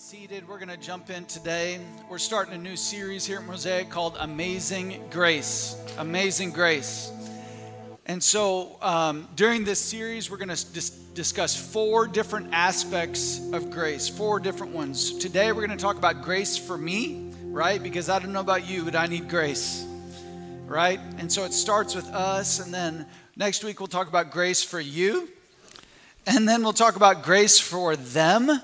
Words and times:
seated. 0.00 0.48
We're 0.48 0.56
going 0.56 0.70
to 0.70 0.78
jump 0.78 1.10
in 1.10 1.26
today. 1.26 1.78
We're 2.08 2.16
starting 2.16 2.54
a 2.54 2.58
new 2.58 2.74
series 2.74 3.26
here 3.26 3.40
at 3.40 3.44
Mosaic 3.44 3.90
called 3.90 4.16
Amazing 4.18 4.98
Grace. 5.10 5.76
Amazing 5.98 6.52
Grace. 6.52 7.12
And 8.06 8.22
so 8.22 8.78
um, 8.80 9.28
during 9.36 9.62
this 9.62 9.78
series, 9.78 10.30
we're 10.30 10.38
going 10.38 10.48
to 10.48 10.72
dis- 10.72 10.88
discuss 10.88 11.54
four 11.54 12.06
different 12.06 12.48
aspects 12.52 13.42
of 13.52 13.70
grace, 13.70 14.08
four 14.08 14.40
different 14.40 14.72
ones. 14.72 15.18
Today, 15.18 15.52
we're 15.52 15.66
going 15.66 15.76
to 15.76 15.84
talk 15.84 15.98
about 15.98 16.22
grace 16.22 16.56
for 16.56 16.78
me, 16.78 17.30
right? 17.44 17.80
Because 17.80 18.08
I 18.08 18.20
don't 18.20 18.32
know 18.32 18.40
about 18.40 18.66
you, 18.66 18.84
but 18.84 18.96
I 18.96 19.06
need 19.06 19.28
grace, 19.28 19.84
right? 20.64 20.98
And 21.18 21.30
so 21.30 21.44
it 21.44 21.52
starts 21.52 21.94
with 21.94 22.06
us. 22.06 22.58
And 22.58 22.72
then 22.72 23.06
next 23.36 23.64
week, 23.64 23.80
we'll 23.80 23.86
talk 23.86 24.08
about 24.08 24.30
grace 24.30 24.62
for 24.62 24.80
you. 24.80 25.28
And 26.26 26.48
then 26.48 26.62
we'll 26.62 26.72
talk 26.72 26.96
about 26.96 27.22
grace 27.22 27.60
for 27.60 27.96
them 27.96 28.62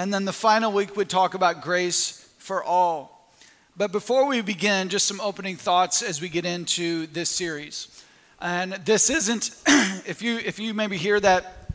and 0.00 0.14
then 0.14 0.24
the 0.24 0.32
final 0.32 0.72
week 0.72 0.96
we 0.96 1.04
talk 1.04 1.34
about 1.34 1.60
grace 1.60 2.26
for 2.38 2.64
all. 2.64 3.30
But 3.76 3.92
before 3.92 4.26
we 4.26 4.40
begin, 4.40 4.88
just 4.88 5.04
some 5.04 5.20
opening 5.20 5.56
thoughts 5.56 6.00
as 6.00 6.22
we 6.22 6.30
get 6.30 6.46
into 6.46 7.06
this 7.08 7.28
series. 7.28 8.02
And 8.40 8.72
this 8.72 9.10
isn't, 9.10 9.50
if 10.06 10.22
you 10.22 10.38
if 10.38 10.58
you 10.58 10.72
maybe 10.72 10.96
hear 10.96 11.20
that, 11.20 11.70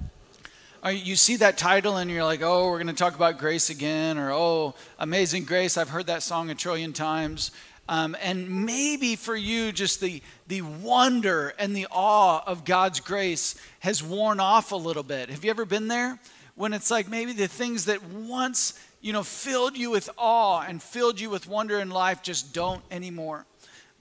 or 0.83 0.89
you 0.89 1.15
see 1.15 1.35
that 1.35 1.59
title 1.59 1.97
and 1.97 2.09
you're 2.09 2.23
like, 2.23 2.41
oh, 2.41 2.71
we're 2.71 2.81
going 2.81 2.87
to 2.87 2.93
talk 2.93 3.13
about 3.13 3.37
grace 3.37 3.69
again, 3.69 4.17
or 4.17 4.31
oh, 4.31 4.73
amazing 4.97 5.43
grace. 5.43 5.77
I've 5.77 5.89
heard 5.89 6.07
that 6.07 6.23
song 6.23 6.49
a 6.49 6.55
trillion 6.55 6.93
times. 6.93 7.51
Um, 7.87 8.17
and 8.23 8.65
maybe 8.65 9.15
for 9.15 9.35
you, 9.35 9.71
just 9.71 10.01
the, 10.01 10.23
the 10.47 10.63
wonder 10.63 11.53
and 11.59 11.75
the 11.75 11.85
awe 11.91 12.41
of 12.47 12.65
God's 12.65 13.01
grace 13.01 13.53
has 13.81 14.01
worn 14.01 14.39
off 14.39 14.71
a 14.71 14.75
little 14.75 15.03
bit. 15.03 15.29
Have 15.29 15.45
you 15.45 15.51
ever 15.51 15.65
been 15.65 15.89
there? 15.89 16.17
When 16.55 16.73
it's 16.73 16.89
like 16.89 17.07
maybe 17.09 17.33
the 17.33 17.47
things 17.47 17.85
that 17.85 18.03
once, 18.03 18.79
you 19.01 19.13
know, 19.13 19.23
filled 19.23 19.77
you 19.77 19.91
with 19.91 20.09
awe 20.17 20.61
and 20.61 20.81
filled 20.81 21.19
you 21.19 21.29
with 21.29 21.47
wonder 21.47 21.79
in 21.79 21.89
life 21.89 22.23
just 22.23 22.53
don't 22.53 22.81
anymore. 22.89 23.45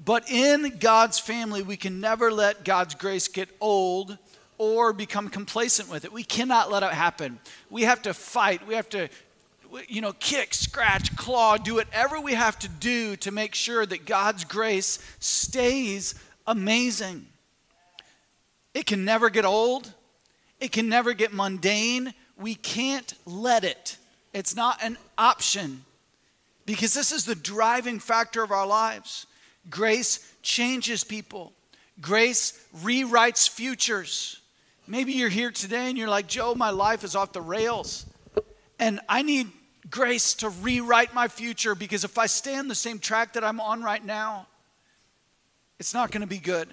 But 0.02 0.30
in 0.30 0.78
God's 0.78 1.18
family, 1.18 1.62
we 1.62 1.76
can 1.76 2.00
never 2.00 2.32
let 2.32 2.64
God's 2.64 2.94
grace 2.94 3.28
get 3.28 3.48
old 3.60 4.18
or 4.58 4.92
become 4.92 5.28
complacent 5.28 5.88
with 5.88 6.04
it. 6.04 6.12
We 6.12 6.24
cannot 6.24 6.70
let 6.70 6.82
it 6.82 6.90
happen. 6.90 7.38
We 7.70 7.82
have 7.82 8.02
to 8.02 8.14
fight. 8.14 8.66
We 8.66 8.74
have 8.74 8.88
to, 8.90 9.08
you 9.88 10.00
know, 10.00 10.12
kick, 10.12 10.54
scratch, 10.54 11.16
claw, 11.16 11.56
do 11.56 11.74
whatever 11.74 12.20
we 12.20 12.34
have 12.34 12.58
to 12.60 12.68
do 12.68 13.16
to 13.16 13.30
make 13.30 13.54
sure 13.54 13.84
that 13.84 14.06
God's 14.06 14.44
grace 14.44 14.98
stays 15.18 16.14
amazing. 16.46 17.26
It 18.74 18.86
can 18.86 19.04
never 19.04 19.30
get 19.30 19.44
old. 19.44 19.92
It 20.60 20.72
can 20.72 20.88
never 20.88 21.14
get 21.14 21.32
mundane 21.32 22.14
we 22.36 22.54
can't 22.54 23.14
let 23.26 23.64
it. 23.64 23.96
It's 24.32 24.56
not 24.56 24.82
an 24.82 24.98
option 25.16 25.84
because 26.66 26.94
this 26.94 27.12
is 27.12 27.24
the 27.24 27.34
driving 27.34 27.98
factor 27.98 28.42
of 28.42 28.50
our 28.50 28.66
lives. 28.66 29.26
Grace 29.70 30.34
changes 30.42 31.04
people, 31.04 31.52
grace 32.00 32.66
rewrites 32.78 33.48
futures. 33.48 34.40
Maybe 34.86 35.12
you're 35.12 35.30
here 35.30 35.50
today 35.50 35.88
and 35.88 35.96
you're 35.96 36.08
like, 36.08 36.26
Joe, 36.26 36.54
my 36.54 36.68
life 36.68 37.04
is 37.04 37.16
off 37.16 37.32
the 37.32 37.40
rails. 37.40 38.04
And 38.78 39.00
I 39.08 39.22
need 39.22 39.48
grace 39.90 40.34
to 40.34 40.50
rewrite 40.50 41.14
my 41.14 41.28
future 41.28 41.74
because 41.74 42.04
if 42.04 42.18
I 42.18 42.26
stay 42.26 42.56
on 42.56 42.68
the 42.68 42.74
same 42.74 42.98
track 42.98 43.32
that 43.32 43.44
I'm 43.44 43.60
on 43.60 43.82
right 43.82 44.04
now, 44.04 44.46
it's 45.78 45.94
not 45.94 46.10
going 46.10 46.20
to 46.20 46.26
be 46.26 46.38
good. 46.38 46.68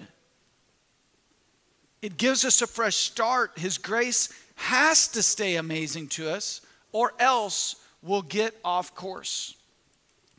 It 2.02 2.18
gives 2.18 2.44
us 2.44 2.60
a 2.60 2.66
fresh 2.66 2.96
start. 2.96 3.52
His 3.56 3.78
grace 3.78 4.28
has 4.54 5.08
to 5.08 5.22
stay 5.22 5.56
amazing 5.56 6.08
to 6.08 6.30
us, 6.30 6.60
or 6.92 7.12
else 7.18 7.76
we'll 8.02 8.22
get 8.22 8.54
off 8.64 8.94
course. 8.94 9.54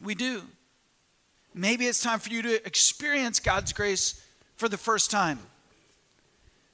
We 0.02 0.16
do. 0.16 0.44
Maybe 1.54 1.86
it's 1.86 2.02
time 2.02 2.20
for 2.20 2.30
you 2.30 2.42
to 2.42 2.66
experience 2.66 3.40
God's 3.40 3.74
grace 3.74 4.26
for 4.56 4.68
the 4.68 4.78
first 4.78 5.12
time. 5.12 5.40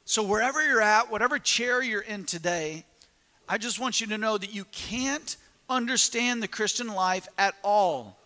So, 0.05 0.23
wherever 0.23 0.65
you're 0.65 0.81
at, 0.81 1.11
whatever 1.11 1.37
chair 1.37 1.83
you're 1.83 2.01
in 2.01 2.25
today, 2.25 2.85
I 3.47 3.57
just 3.57 3.79
want 3.79 4.01
you 4.01 4.07
to 4.07 4.17
know 4.17 4.37
that 4.37 4.53
you 4.53 4.65
can't 4.65 5.35
understand 5.69 6.41
the 6.41 6.47
Christian 6.47 6.87
life 6.87 7.27
at 7.37 7.55
all 7.63 8.17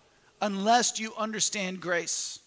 unless 0.42 1.00
you 1.00 1.14
understand 1.18 1.82
grace. 1.82 2.40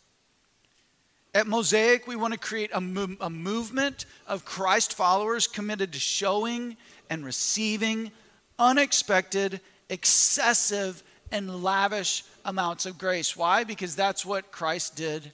At 1.37 1.47
Mosaic, 1.47 2.07
we 2.07 2.17
want 2.17 2.33
to 2.33 2.41
create 2.41 2.71
a, 2.73 2.81
mo- 2.81 3.15
a 3.21 3.29
movement 3.29 4.07
of 4.27 4.47
Christ 4.47 4.95
followers 4.95 5.47
committed 5.47 5.93
to 5.93 5.99
showing 5.99 6.79
and 7.11 7.27
receiving 7.27 8.11
unexpected, 8.59 9.61
excessive, 9.91 11.03
and 11.31 11.63
lavish 11.63 12.25
amounts 12.47 12.87
of 12.87 12.97
grace. 12.97 13.37
Why? 13.37 13.65
Because 13.65 13.95
that's 13.95 14.25
what 14.25 14.51
Christ 14.51 14.97
did 14.97 15.31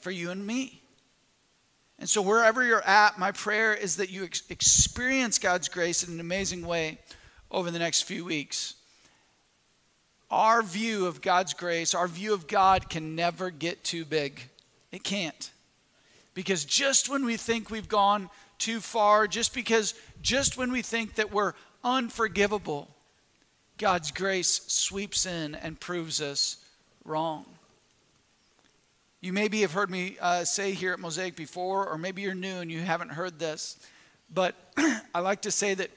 for 0.00 0.10
you 0.10 0.30
and 0.30 0.46
me. 0.46 0.82
And 1.98 2.06
so, 2.06 2.20
wherever 2.20 2.62
you're 2.62 2.86
at, 2.86 3.18
my 3.18 3.32
prayer 3.32 3.72
is 3.72 3.96
that 3.96 4.10
you 4.10 4.24
ex- 4.24 4.42
experience 4.50 5.38
God's 5.38 5.70
grace 5.70 6.06
in 6.06 6.12
an 6.12 6.20
amazing 6.20 6.66
way 6.66 6.98
over 7.50 7.70
the 7.70 7.78
next 7.78 8.02
few 8.02 8.26
weeks. 8.26 8.74
Our 10.30 10.60
view 10.60 11.06
of 11.06 11.22
God's 11.22 11.54
grace, 11.54 11.94
our 11.94 12.08
view 12.08 12.34
of 12.34 12.46
God 12.46 12.90
can 12.90 13.16
never 13.16 13.48
get 13.48 13.84
too 13.84 14.04
big. 14.04 14.50
It 14.96 15.04
can't. 15.04 15.50
Because 16.32 16.64
just 16.64 17.10
when 17.10 17.26
we 17.26 17.36
think 17.36 17.70
we've 17.70 17.86
gone 17.86 18.30
too 18.56 18.80
far, 18.80 19.28
just 19.28 19.52
because, 19.52 19.92
just 20.22 20.56
when 20.56 20.72
we 20.72 20.80
think 20.80 21.16
that 21.16 21.30
we're 21.30 21.52
unforgivable, 21.84 22.88
God's 23.76 24.10
grace 24.10 24.62
sweeps 24.68 25.26
in 25.26 25.54
and 25.54 25.78
proves 25.78 26.22
us 26.22 26.56
wrong. 27.04 27.44
You 29.20 29.34
maybe 29.34 29.60
have 29.60 29.72
heard 29.72 29.90
me 29.90 30.16
uh, 30.18 30.44
say 30.44 30.72
here 30.72 30.94
at 30.94 30.98
Mosaic 30.98 31.36
before, 31.36 31.86
or 31.86 31.98
maybe 31.98 32.22
you're 32.22 32.34
new 32.34 32.56
and 32.56 32.72
you 32.72 32.80
haven't 32.80 33.10
heard 33.10 33.38
this, 33.38 33.78
but 34.32 34.54
I 35.14 35.18
like 35.18 35.42
to 35.42 35.50
say 35.50 35.74
that 35.74 35.90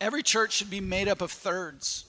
every 0.00 0.24
church 0.24 0.54
should 0.54 0.70
be 0.70 0.80
made 0.80 1.06
up 1.06 1.20
of 1.20 1.30
thirds. 1.30 2.04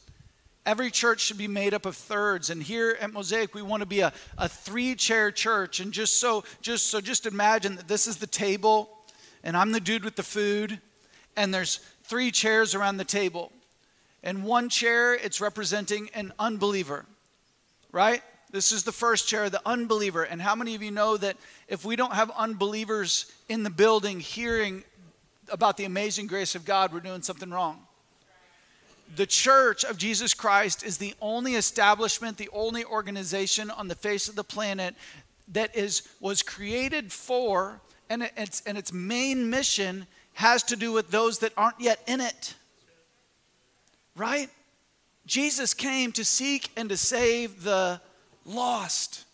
Every 0.70 0.92
church 0.92 1.22
should 1.22 1.40
be 1.40 1.48
made 1.48 1.74
up 1.74 1.88
of 1.88 1.96
thirds. 1.96 2.52
And 2.52 2.62
here 2.62 2.96
at 3.02 3.12
Mosaic, 3.12 3.56
we 3.56 3.64
want 3.64 3.82
to 3.82 3.88
be 3.88 4.02
a, 4.02 4.14
a 4.38 4.48
three-chair 4.48 5.32
church. 5.32 5.80
And 5.80 5.92
just 5.92 6.20
so, 6.20 6.44
just 6.62 6.92
so 6.92 7.02
just 7.02 7.26
imagine 7.26 7.76
that 7.78 7.88
this 7.88 8.06
is 8.06 8.18
the 8.18 8.28
table, 8.28 8.88
and 9.44 9.58
I'm 9.58 9.72
the 9.72 9.80
dude 9.80 10.06
with 10.06 10.16
the 10.16 10.22
food, 10.22 10.80
and 11.36 11.52
there's 11.52 11.78
three 12.04 12.30
chairs 12.30 12.76
around 12.76 12.98
the 12.98 13.04
table. 13.04 13.52
And 14.22 14.44
one 14.44 14.70
chair, 14.70 15.16
it's 15.16 15.42
representing 15.42 16.12
an 16.14 16.34
unbeliever, 16.38 17.04
right? 17.92 18.22
This 18.52 18.72
is 18.72 18.84
the 18.84 18.92
first 18.92 19.28
chair, 19.28 19.50
the 19.50 19.68
unbeliever. 19.68 20.22
And 20.22 20.40
how 20.40 20.54
many 20.54 20.76
of 20.76 20.84
you 20.84 20.92
know 20.92 21.18
that 21.18 21.36
if 21.68 21.84
we 21.84 21.96
don't 21.96 22.14
have 22.14 22.30
unbelievers 22.38 23.26
in 23.48 23.64
the 23.64 23.72
building 23.72 24.20
hearing 24.20 24.84
about 25.52 25.78
the 25.78 25.86
amazing 25.86 26.28
grace 26.28 26.54
of 26.54 26.64
God, 26.64 26.94
we're 26.94 27.00
doing 27.00 27.24
something 27.24 27.50
wrong? 27.50 27.88
The 29.16 29.26
church 29.26 29.84
of 29.84 29.98
Jesus 29.98 30.34
Christ 30.34 30.84
is 30.84 30.98
the 30.98 31.16
only 31.22 31.56
establishment, 31.56 32.38
the 32.38 32.50
only 32.54 32.86
organization 32.86 33.72
on 33.72 33.88
the 33.88 33.96
face 33.96 34.30
of 34.30 34.36
the 34.36 34.44
planet 34.44 34.96
that 35.50 35.76
is 35.76 36.08
was 36.20 36.44
created 36.44 37.12
for 37.12 37.82
and 38.10 38.30
its 38.38 38.62
and 38.66 38.78
its 38.78 38.94
main 38.94 39.50
mission 39.50 40.06
has 40.34 40.64
to 40.64 40.76
do 40.76 40.92
with 40.92 41.10
those 41.10 41.40
that 41.40 41.54
aren't 41.58 41.80
yet 41.80 42.02
in 42.08 42.22
it. 42.22 42.54
Right? 44.16 44.50
Jesus 45.26 45.74
came 45.74 46.12
to 46.14 46.26
seek 46.26 46.72
and 46.76 46.90
to 46.90 46.98
save 46.98 47.64
the 47.64 48.02
lost. 48.46 49.26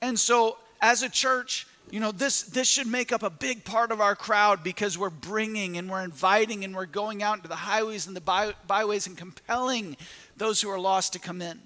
And 0.00 0.18
so 0.18 0.58
as 0.80 1.02
a 1.02 1.08
church, 1.08 1.66
you 1.90 2.00
know 2.00 2.12
this 2.12 2.42
this 2.42 2.68
should 2.68 2.86
make 2.86 3.12
up 3.12 3.22
a 3.22 3.30
big 3.30 3.64
part 3.64 3.92
of 3.92 4.00
our 4.00 4.16
crowd 4.16 4.64
because 4.64 4.98
we're 4.98 5.10
bringing 5.10 5.76
and 5.76 5.90
we're 5.90 6.02
inviting 6.02 6.64
and 6.64 6.74
we're 6.74 6.86
going 6.86 7.22
out 7.22 7.36
into 7.36 7.48
the 7.48 7.56
highways 7.56 8.06
and 8.06 8.16
the 8.16 8.20
by, 8.20 8.54
byways 8.66 9.06
and 9.06 9.16
compelling 9.16 9.96
those 10.36 10.60
who 10.60 10.68
are 10.68 10.80
lost 10.80 11.12
to 11.12 11.18
come 11.18 11.40
in. 11.40 11.60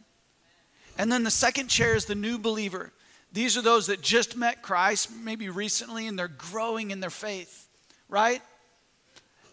And 0.99 1.11
then 1.11 1.25
the 1.25 1.31
second 1.31 1.69
chair 1.69 1.95
is 1.95 2.05
the 2.05 2.15
new 2.15 2.39
believer. 2.39 2.93
These 3.33 3.57
are 3.57 3.63
those 3.63 3.87
that 3.87 4.03
just 4.03 4.37
met 4.37 4.61
christ 4.61 5.11
maybe 5.11 5.49
recently 5.49 6.07
and 6.07 6.19
they're 6.19 6.29
growing 6.29 6.91
in 6.91 7.01
their 7.01 7.11
faith 7.11 7.69
right? 8.11 8.43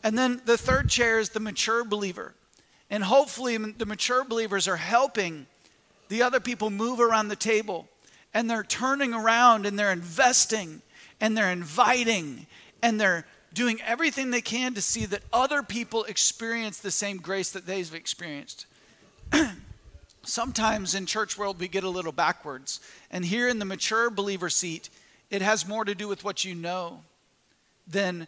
And 0.04 0.18
then 0.18 0.42
the 0.46 0.58
third 0.58 0.90
chair 0.90 1.20
is 1.20 1.30
the 1.30 1.40
mature 1.40 1.86
believer. 1.86 2.34
And 2.90 3.04
hopefully 3.04 3.58
the 3.58 3.86
mature 3.86 4.24
believers 4.24 4.68
are 4.68 4.78
helping 4.78 5.46
the 6.10 6.24
other 6.24 6.40
people 6.40 6.70
move 6.70 7.00
around 7.00 7.28
the 7.28 7.36
table 7.36 7.88
and 8.34 8.50
they're 8.50 8.64
turning 8.64 9.14
around 9.14 9.66
and 9.66 9.78
they're 9.78 9.92
investing 9.92 10.82
and 11.20 11.38
they're 11.38 11.52
inviting 11.52 12.48
and 12.82 13.00
they're 13.00 13.26
doing 13.54 13.82
everything 13.82 14.30
they 14.30 14.42
can 14.42 14.74
to 14.76 14.82
see 14.82 15.06
that 15.06 15.24
other 15.34 15.64
people 15.64 16.04
experience 16.04 16.78
the 16.80 16.92
same 16.92 17.18
grace 17.18 17.52
that 17.52 17.66
they've 17.66 17.94
experienced. 17.96 18.68
Sometimes 20.24 20.94
in 20.94 21.06
church 21.06 21.38
world 21.38 21.60
we 21.60 21.68
get 21.68 21.84
a 21.84 21.90
little 21.90 22.12
backwards. 22.12 22.80
And 23.10 23.26
here 23.26 23.48
in 23.48 23.60
the 23.60 23.66
mature 23.66 24.10
believer 24.10 24.50
seat, 24.50 24.90
it 25.30 25.42
has 25.42 25.68
more 25.68 25.86
to 25.86 25.96
do 25.96 26.08
with 26.08 26.24
what 26.24 26.46
you 26.46 26.54
know 26.54 27.02
than 27.88 28.28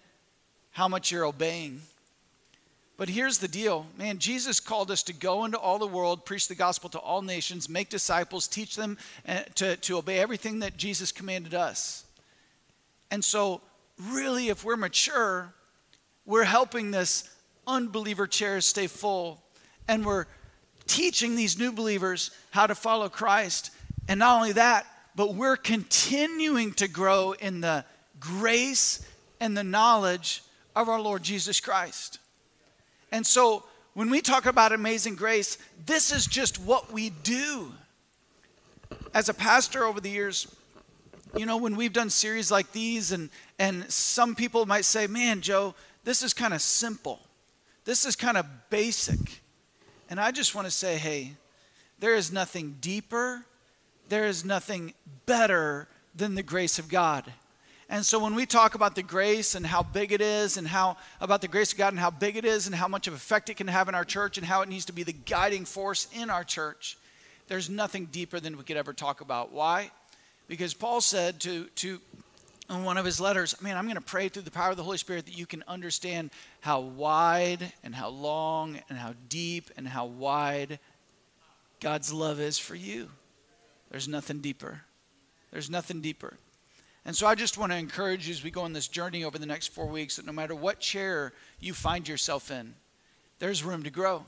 how 0.71 0.87
much 0.87 1.11
you're 1.11 1.25
obeying. 1.25 1.81
But 2.99 3.07
here's 3.07 3.37
the 3.37 3.47
deal 3.47 3.87
man, 3.97 4.17
Jesus 4.19 4.59
called 4.59 4.91
us 4.91 5.03
to 5.03 5.13
go 5.13 5.45
into 5.45 5.57
all 5.57 5.79
the 5.79 5.87
world, 5.87 6.25
preach 6.25 6.49
the 6.49 6.53
gospel 6.53 6.89
to 6.89 6.99
all 6.99 7.21
nations, 7.21 7.69
make 7.69 7.87
disciples, 7.87 8.45
teach 8.45 8.75
them 8.75 8.97
uh, 9.25 9.43
to, 9.55 9.77
to 9.77 9.97
obey 9.97 10.19
everything 10.19 10.59
that 10.59 10.75
Jesus 10.75 11.13
commanded 11.13 11.53
us. 11.53 12.03
And 13.09 13.23
so, 13.23 13.61
really, 13.97 14.49
if 14.49 14.65
we're 14.65 14.75
mature, 14.75 15.53
we're 16.25 16.43
helping 16.43 16.91
this 16.91 17.33
unbeliever 17.65 18.27
chair 18.27 18.59
stay 18.59 18.87
full. 18.87 19.41
And 19.87 20.05
we're 20.05 20.25
teaching 20.85 21.37
these 21.37 21.57
new 21.57 21.71
believers 21.71 22.31
how 22.51 22.67
to 22.67 22.75
follow 22.75 23.07
Christ. 23.07 23.71
And 24.09 24.19
not 24.19 24.35
only 24.35 24.51
that, 24.51 24.85
but 25.15 25.35
we're 25.35 25.55
continuing 25.55 26.73
to 26.73 26.89
grow 26.89 27.31
in 27.31 27.61
the 27.61 27.85
grace 28.19 29.07
and 29.39 29.55
the 29.55 29.63
knowledge 29.63 30.43
of 30.75 30.89
our 30.89 30.99
Lord 30.99 31.23
Jesus 31.23 31.61
Christ. 31.61 32.19
And 33.11 33.25
so 33.25 33.63
when 33.93 34.09
we 34.09 34.21
talk 34.21 34.45
about 34.45 34.71
amazing 34.71 35.15
grace, 35.15 35.57
this 35.85 36.11
is 36.11 36.25
just 36.25 36.59
what 36.59 36.91
we 36.91 37.09
do. 37.09 37.71
As 39.13 39.29
a 39.29 39.33
pastor 39.33 39.83
over 39.83 39.99
the 39.99 40.09
years, 40.09 40.47
you 41.35 41.45
know, 41.45 41.57
when 41.57 41.75
we've 41.75 41.93
done 41.93 42.09
series 42.09 42.51
like 42.51 42.71
these, 42.71 43.11
and, 43.11 43.29
and 43.57 43.89
some 43.91 44.35
people 44.35 44.65
might 44.65 44.85
say, 44.85 45.07
man, 45.07 45.41
Joe, 45.41 45.75
this 46.03 46.23
is 46.23 46.33
kind 46.33 46.53
of 46.53 46.61
simple. 46.61 47.19
This 47.85 48.05
is 48.05 48.15
kind 48.15 48.37
of 48.37 48.45
basic. 48.69 49.41
And 50.09 50.19
I 50.19 50.31
just 50.31 50.55
want 50.55 50.65
to 50.65 50.71
say, 50.71 50.97
hey, 50.97 51.33
there 51.99 52.15
is 52.15 52.31
nothing 52.31 52.77
deeper, 52.81 53.45
there 54.07 54.25
is 54.25 54.43
nothing 54.43 54.93
better 55.25 55.87
than 56.15 56.35
the 56.35 56.43
grace 56.43 56.79
of 56.79 56.89
God. 56.89 57.31
And 57.91 58.05
so 58.05 58.19
when 58.19 58.35
we 58.35 58.45
talk 58.45 58.75
about 58.75 58.93
the 58.93 59.01
grace 59.01 59.55
and 59.55 59.65
how 59.65 59.81
big 59.81 60.11
it 60.11 60.21
is 60.21 60.57
and 60.57 60.67
how 60.67 60.97
about 61.19 61.41
the 61.41 61.47
grace 61.47 61.71
of 61.71 61.79
God 61.79 61.91
and 61.91 61.99
how 61.99 62.11
big 62.11 62.37
it 62.37 62.45
is 62.45 62.67
and 62.67 62.75
how 62.75 62.87
much 62.87 63.07
of 63.07 63.15
effect 63.15 63.49
it 63.49 63.57
can 63.57 63.67
have 63.67 63.89
in 63.89 63.95
our 63.95 64.05
church 64.05 64.37
and 64.37 64.45
how 64.45 64.61
it 64.61 64.69
needs 64.69 64.85
to 64.85 64.93
be 64.93 65.01
the 65.01 65.13
guiding 65.13 65.65
force 65.65 66.07
in 66.13 66.29
our 66.29 66.43
church, 66.43 66.99
there's 67.47 67.67
nothing 67.67 68.05
deeper 68.05 68.39
than 68.39 68.57
we 68.57 68.63
could 68.63 68.77
ever 68.77 68.93
talk 68.93 69.21
about. 69.21 69.51
Why? 69.51 69.89
Because 70.47 70.75
Paul 70.75 71.01
said 71.01 71.39
to, 71.41 71.65
to 71.65 71.99
in 72.69 72.83
one 72.83 72.97
of 72.97 73.05
his 73.05 73.19
letters, 73.19 73.59
man, 73.59 73.75
I'm 73.75 73.85
going 73.85 73.95
to 73.95 74.01
pray 74.01 74.29
through 74.29 74.43
the 74.43 74.51
power 74.51 74.69
of 74.69 74.77
the 74.77 74.83
Holy 74.83 74.99
Spirit 74.99 75.25
that 75.25 75.35
you 75.35 75.47
can 75.47 75.63
understand 75.67 76.29
how 76.61 76.81
wide 76.81 77.73
and 77.83 77.95
how 77.95 78.09
long 78.09 78.79
and 78.89 78.99
how 78.99 79.13
deep 79.29 79.71
and 79.77 79.87
how 79.87 80.05
wide 80.05 80.77
God's 81.79 82.13
love 82.13 82.39
is 82.39 82.59
for 82.59 82.75
you. 82.75 83.09
There's 83.89 84.07
nothing 84.07 84.41
deeper. 84.41 84.81
There's 85.51 85.71
nothing 85.71 86.01
deeper. 86.01 86.37
And 87.05 87.15
so 87.15 87.25
I 87.27 87.35
just 87.35 87.57
want 87.57 87.71
to 87.71 87.77
encourage 87.77 88.27
you 88.27 88.33
as 88.33 88.43
we 88.43 88.51
go 88.51 88.61
on 88.61 88.73
this 88.73 88.87
journey 88.87 89.23
over 89.23 89.37
the 89.37 89.45
next 89.45 89.67
four 89.67 89.87
weeks 89.87 90.17
that 90.17 90.25
no 90.25 90.31
matter 90.31 90.53
what 90.53 90.79
chair 90.79 91.33
you 91.59 91.73
find 91.73 92.07
yourself 92.07 92.51
in, 92.51 92.73
there's 93.39 93.63
room 93.63 93.83
to 93.83 93.89
grow. 93.89 94.25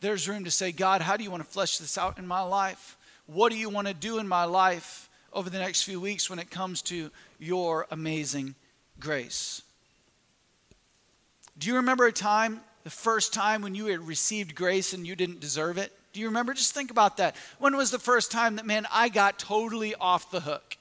There's 0.00 0.28
room 0.28 0.44
to 0.44 0.50
say, 0.50 0.72
God, 0.72 1.00
how 1.00 1.16
do 1.16 1.24
you 1.24 1.30
want 1.30 1.42
to 1.42 1.48
flesh 1.48 1.78
this 1.78 1.96
out 1.96 2.18
in 2.18 2.26
my 2.26 2.42
life? 2.42 2.96
What 3.26 3.50
do 3.50 3.58
you 3.58 3.70
want 3.70 3.86
to 3.88 3.94
do 3.94 4.18
in 4.18 4.28
my 4.28 4.44
life 4.44 5.08
over 5.32 5.48
the 5.48 5.58
next 5.58 5.82
few 5.82 6.00
weeks 6.00 6.28
when 6.28 6.38
it 6.38 6.50
comes 6.50 6.82
to 6.82 7.10
your 7.38 7.86
amazing 7.90 8.54
grace? 9.00 9.62
Do 11.58 11.68
you 11.68 11.76
remember 11.76 12.06
a 12.06 12.12
time, 12.12 12.60
the 12.84 12.90
first 12.90 13.32
time 13.32 13.62
when 13.62 13.74
you 13.74 13.86
had 13.86 14.00
received 14.00 14.54
grace 14.54 14.92
and 14.92 15.06
you 15.06 15.16
didn't 15.16 15.40
deserve 15.40 15.78
it? 15.78 15.92
Do 16.12 16.20
you 16.20 16.26
remember? 16.26 16.52
Just 16.52 16.74
think 16.74 16.90
about 16.90 17.16
that. 17.16 17.36
When 17.58 17.76
was 17.76 17.90
the 17.90 17.98
first 17.98 18.30
time 18.30 18.56
that, 18.56 18.66
man, 18.66 18.86
I 18.92 19.08
got 19.08 19.38
totally 19.38 19.94
off 19.94 20.30
the 20.30 20.40
hook? 20.40 20.76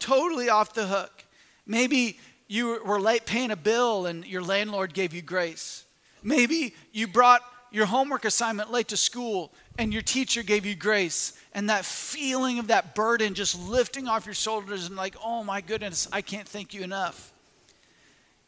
Totally 0.00 0.48
off 0.48 0.74
the 0.74 0.86
hook. 0.86 1.24
Maybe 1.66 2.18
you 2.48 2.82
were 2.84 3.00
late 3.00 3.26
paying 3.26 3.52
a 3.52 3.56
bill 3.56 4.06
and 4.06 4.26
your 4.26 4.42
landlord 4.42 4.92
gave 4.92 5.14
you 5.14 5.22
grace. 5.22 5.84
Maybe 6.22 6.74
you 6.92 7.06
brought 7.06 7.42
your 7.70 7.86
homework 7.86 8.24
assignment 8.24 8.72
late 8.72 8.88
to 8.88 8.96
school 8.96 9.52
and 9.78 9.92
your 9.92 10.02
teacher 10.02 10.42
gave 10.42 10.66
you 10.66 10.74
grace. 10.74 11.38
And 11.54 11.70
that 11.70 11.84
feeling 11.84 12.58
of 12.58 12.66
that 12.66 12.94
burden 12.94 13.34
just 13.34 13.58
lifting 13.68 14.08
off 14.08 14.26
your 14.26 14.34
shoulders 14.34 14.86
and 14.86 14.96
like, 14.96 15.14
oh 15.24 15.44
my 15.44 15.60
goodness, 15.60 16.08
I 16.12 16.22
can't 16.22 16.48
thank 16.48 16.74
you 16.74 16.82
enough. 16.82 17.32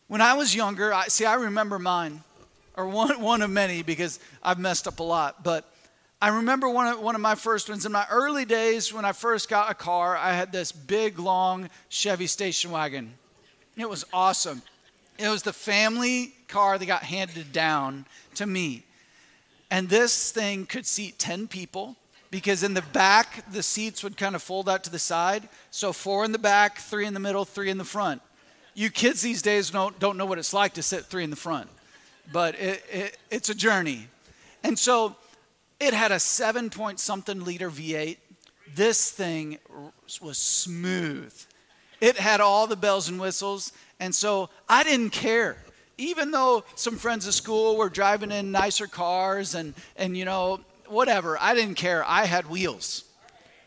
When 0.09 0.21
I 0.21 0.35
was 0.35 0.55
younger, 0.55 0.93
I, 0.93 1.07
see, 1.09 1.25
I 1.25 1.35
remember 1.35 1.79
mine, 1.79 2.23
or 2.77 2.87
one, 2.89 3.21
one 3.21 3.41
of 3.41 3.51
many 3.51 3.83
because 3.83 4.19
I've 4.43 4.59
messed 4.59 4.87
up 4.87 4.99
a 4.99 5.03
lot, 5.03 5.43
but 5.43 5.73
I 6.23 6.29
remember 6.29 6.69
one 6.69 6.87
of, 6.87 7.01
one 7.01 7.17
of 7.17 7.21
my 7.21 7.35
first 7.35 7.69
ones 7.69 7.85
in 7.85 7.91
my 7.91 8.07
early 8.09 8.45
days 8.45 8.93
when 8.93 9.05
I 9.05 9.11
first 9.11 9.49
got 9.49 9.73
a 9.73 9.75
car. 9.75 10.17
I 10.17 10.35
had 10.35 10.53
this 10.53 10.71
big, 10.71 11.19
long 11.19 11.69
Chevy 11.89 12.29
station 12.29 12.71
wagon. 12.71 13.15
It 13.77 13.91
was 13.91 14.05
awesome. 14.13 14.63
It 15.19 15.29
was 15.29 15.43
the 15.43 15.53
family 15.53 16.33
car 16.47 16.79
that 16.79 16.87
got 16.87 17.03
handed 17.03 17.53
down 17.53 18.07
to 18.37 18.47
me. 18.47 18.85
And 19.69 19.89
this 19.89 20.31
thing 20.31 20.65
could 20.65 20.87
seat 20.87 21.19
10 21.19 21.49
people 21.49 21.97
because 22.31 22.63
in 22.63 22.75
the 22.75 22.83
back, 22.93 23.45
the 23.51 23.63
seats 23.65 24.05
would 24.05 24.17
kind 24.17 24.37
of 24.37 24.45
fold 24.45 24.69
out 24.69 24.85
to 24.85 24.91
the 24.91 25.01
side. 25.01 25.49
So, 25.73 25.93
four 25.93 26.25
in 26.25 26.31
the 26.31 26.39
back, 26.39 26.79
three 26.79 27.05
in 27.05 27.15
the 27.15 27.21
middle, 27.21 27.45
three 27.45 27.69
in 27.69 27.79
the 27.79 27.85
front. 27.85 28.23
You 28.75 28.91
kids 28.91 29.23
these 29.23 29.43
days 29.43 29.71
don't, 29.71 29.99
don't 29.99 30.17
know 30.17 30.27
what 30.27 30.39
it's 30.39 30.55
like 30.55 30.75
to 30.75 30.85
sit 30.85 31.07
three 31.07 31.25
in 31.25 31.31
the 31.31 31.37
front, 31.37 31.69
but 32.33 32.55
it, 32.61 32.85
it, 32.93 33.19
it's 33.29 33.49
a 33.49 33.57
journey. 33.57 34.07
And 34.63 34.79
so, 34.79 35.17
it 35.83 35.95
had 35.95 36.13
a 36.13 36.21
seven 36.21 36.71
point 36.71 37.01
something 37.01 37.45
liter 37.45 37.69
V8. 37.69 38.17
This 38.75 39.11
thing 39.11 39.59
was 40.21 40.39
smooth. 40.39 41.35
It 42.01 42.17
had 42.17 42.41
all 42.41 42.69
the 42.69 42.77
bells 42.77 43.09
and 43.09 43.21
whistles. 43.21 43.73
And 43.99 44.15
so 44.15 44.49
I 44.69 44.85
didn't 44.85 45.11
care. 45.11 45.57
Even 45.99 46.31
though 46.31 46.65
some 46.77 46.97
friends 46.97 47.27
at 47.27 47.35
school 47.35 47.77
were 47.77 47.89
driving 47.89 48.31
in 48.31 48.53
nicer 48.53 48.87
cars 48.87 49.55
and, 49.57 49.75
and 49.97 50.17
you 50.17 50.25
know, 50.25 50.61
whatever, 50.87 51.37
I 51.41 51.55
didn't 51.55 51.75
care. 51.75 52.05
I 52.07 52.27
had 52.27 52.49
wheels. 52.49 53.05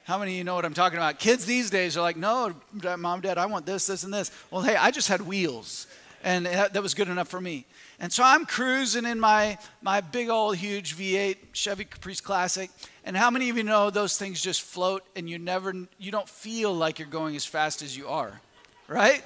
How 0.06 0.18
many 0.18 0.32
of 0.32 0.38
you 0.38 0.44
know 0.44 0.56
what 0.56 0.66
I'm 0.66 0.74
talking 0.74 0.98
about? 0.98 1.20
Kids 1.20 1.46
these 1.46 1.70
days 1.70 1.98
are 1.98 2.02
like, 2.02 2.16
no, 2.16 2.54
mom, 2.98 3.22
dad, 3.22 3.38
I 3.38 3.46
want 3.48 3.66
this, 3.66 3.88
this, 3.88 4.04
and 4.04 4.14
this. 4.14 4.32
Well, 4.52 4.62
hey, 4.62 4.76
I 4.76 4.92
just 4.92 5.08
had 5.08 5.22
wheels, 5.22 5.88
and 6.24 6.46
that 6.46 6.82
was 6.82 6.94
good 6.94 7.10
enough 7.10 7.28
for 7.28 7.42
me. 7.42 7.66
And 8.00 8.12
so 8.12 8.24
I'm 8.24 8.46
cruising 8.46 9.06
in 9.06 9.20
my, 9.20 9.58
my 9.82 10.02
big 10.02 10.30
old 10.30 10.58
huge 10.58 10.96
V8 10.98 11.38
Chevy 11.54 11.86
Caprice 11.86 12.22
Classic. 12.22 12.70
And 13.06 13.16
how 13.16 13.30
many 13.30 13.50
of 13.50 13.58
you 13.58 13.64
know 13.64 13.90
those 13.90 14.18
things 14.18 14.42
just 14.42 14.62
float 14.62 15.04
and 15.16 15.30
you 15.30 15.40
never, 15.40 15.74
you 15.98 16.12
don't 16.12 16.28
feel 16.28 16.74
like 16.74 17.00
you're 17.00 17.08
going 17.08 17.36
as 17.36 17.46
fast 17.46 17.82
as 17.82 17.96
you 17.96 18.08
are, 18.08 18.42
right? 18.88 19.24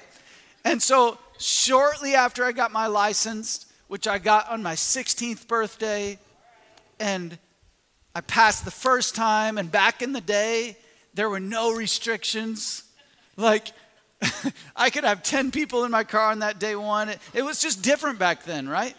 And 0.64 0.80
so 0.80 1.18
shortly 1.38 2.14
after 2.14 2.44
I 2.44 2.52
got 2.52 2.70
my 2.70 2.86
license, 2.86 3.66
which 3.88 4.06
I 4.06 4.18
got 4.18 4.48
on 4.48 4.62
my 4.62 4.74
16th 4.74 5.48
birthday, 5.48 6.18
and 7.00 7.38
I 8.14 8.20
passed 8.20 8.64
the 8.64 8.70
first 8.70 9.14
time, 9.14 9.58
and 9.58 9.70
back 9.70 10.02
in 10.02 10.12
the 10.12 10.20
day, 10.20 10.76
there 11.14 11.28
were 11.28 11.40
no 11.40 11.74
restrictions. 11.74 12.84
Like, 13.36 13.68
I 14.76 14.90
could 14.90 15.04
have 15.04 15.22
10 15.22 15.50
people 15.50 15.84
in 15.84 15.90
my 15.90 16.04
car 16.04 16.30
on 16.30 16.40
that 16.40 16.58
day 16.58 16.76
one. 16.76 17.08
It, 17.08 17.18
it 17.34 17.42
was 17.42 17.60
just 17.60 17.82
different 17.82 18.18
back 18.18 18.44
then, 18.44 18.68
right? 18.68 18.94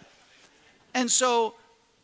And 0.93 1.09
so 1.09 1.55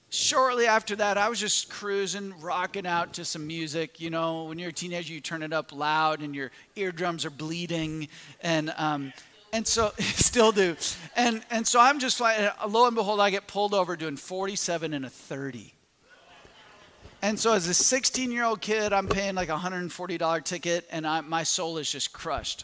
shortly 0.10 0.68
after 0.68 0.96
that, 0.98 1.18
I 1.18 1.30
was 1.30 1.40
just 1.40 1.70
cruising, 1.70 2.40
rocking 2.40 2.86
out 2.86 3.14
to 3.14 3.26
some 3.26 3.48
music. 3.48 4.00
You 4.00 4.10
know, 4.10 4.46
when 4.46 4.60
you're 4.60 4.70
a 4.70 4.74
teenager, 4.74 5.14
you 5.14 5.22
turn 5.22 5.44
it 5.44 5.54
up 5.54 5.74
loud 5.74 6.22
and 6.22 6.36
your 6.36 6.52
eardrums 6.76 7.26
are 7.26 7.30
bleeding. 7.30 8.08
And, 8.42 8.74
um, 8.78 9.14
and 9.52 9.66
so, 9.66 9.92
still 10.00 10.52
do. 10.52 10.76
And, 11.16 11.42
and 11.50 11.68
so 11.68 11.80
I'm 11.80 12.00
just 12.00 12.22
like, 12.22 12.38
lo 12.68 12.86
and 12.86 12.96
behold, 12.96 13.20
I 13.20 13.30
get 13.30 13.48
pulled 13.48 13.74
over 13.74 13.96
doing 13.96 14.18
47 14.18 14.94
and 14.94 15.06
a 15.06 15.10
30. 15.10 15.74
And 17.20 17.40
so, 17.40 17.54
as 17.54 17.68
a 17.68 17.74
16 17.74 18.32
year 18.32 18.44
old 18.44 18.62
kid, 18.62 18.94
I'm 18.94 19.08
paying 19.08 19.34
like 19.34 19.50
a 19.50 19.58
$140 19.58 20.44
ticket, 20.44 20.88
and 20.92 21.06
I, 21.06 21.22
my 21.22 21.42
soul 21.42 21.80
is 21.80 21.92
just 21.92 22.14
crushed 22.14 22.64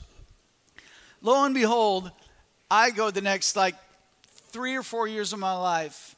lo 1.24 1.46
and 1.46 1.56
behold, 1.56 2.12
I 2.70 2.92
go 2.92 3.10
the 3.10 3.22
next 3.22 3.56
like 3.56 3.76
three 4.52 4.76
or 4.76 4.84
four 4.84 5.08
years 5.08 5.34
of 5.34 5.40
my 5.40 5.54
life, 5.54 6.16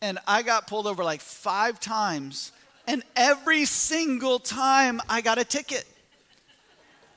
and 0.00 0.18
I 0.26 0.42
got 0.42 0.68
pulled 0.68 0.86
over 0.86 1.02
like 1.02 1.20
five 1.20 1.80
times, 1.80 2.52
and 2.86 3.02
every 3.16 3.64
single 3.64 4.38
time 4.38 5.00
I 5.08 5.20
got 5.20 5.38
a 5.38 5.44
ticket. 5.44 5.84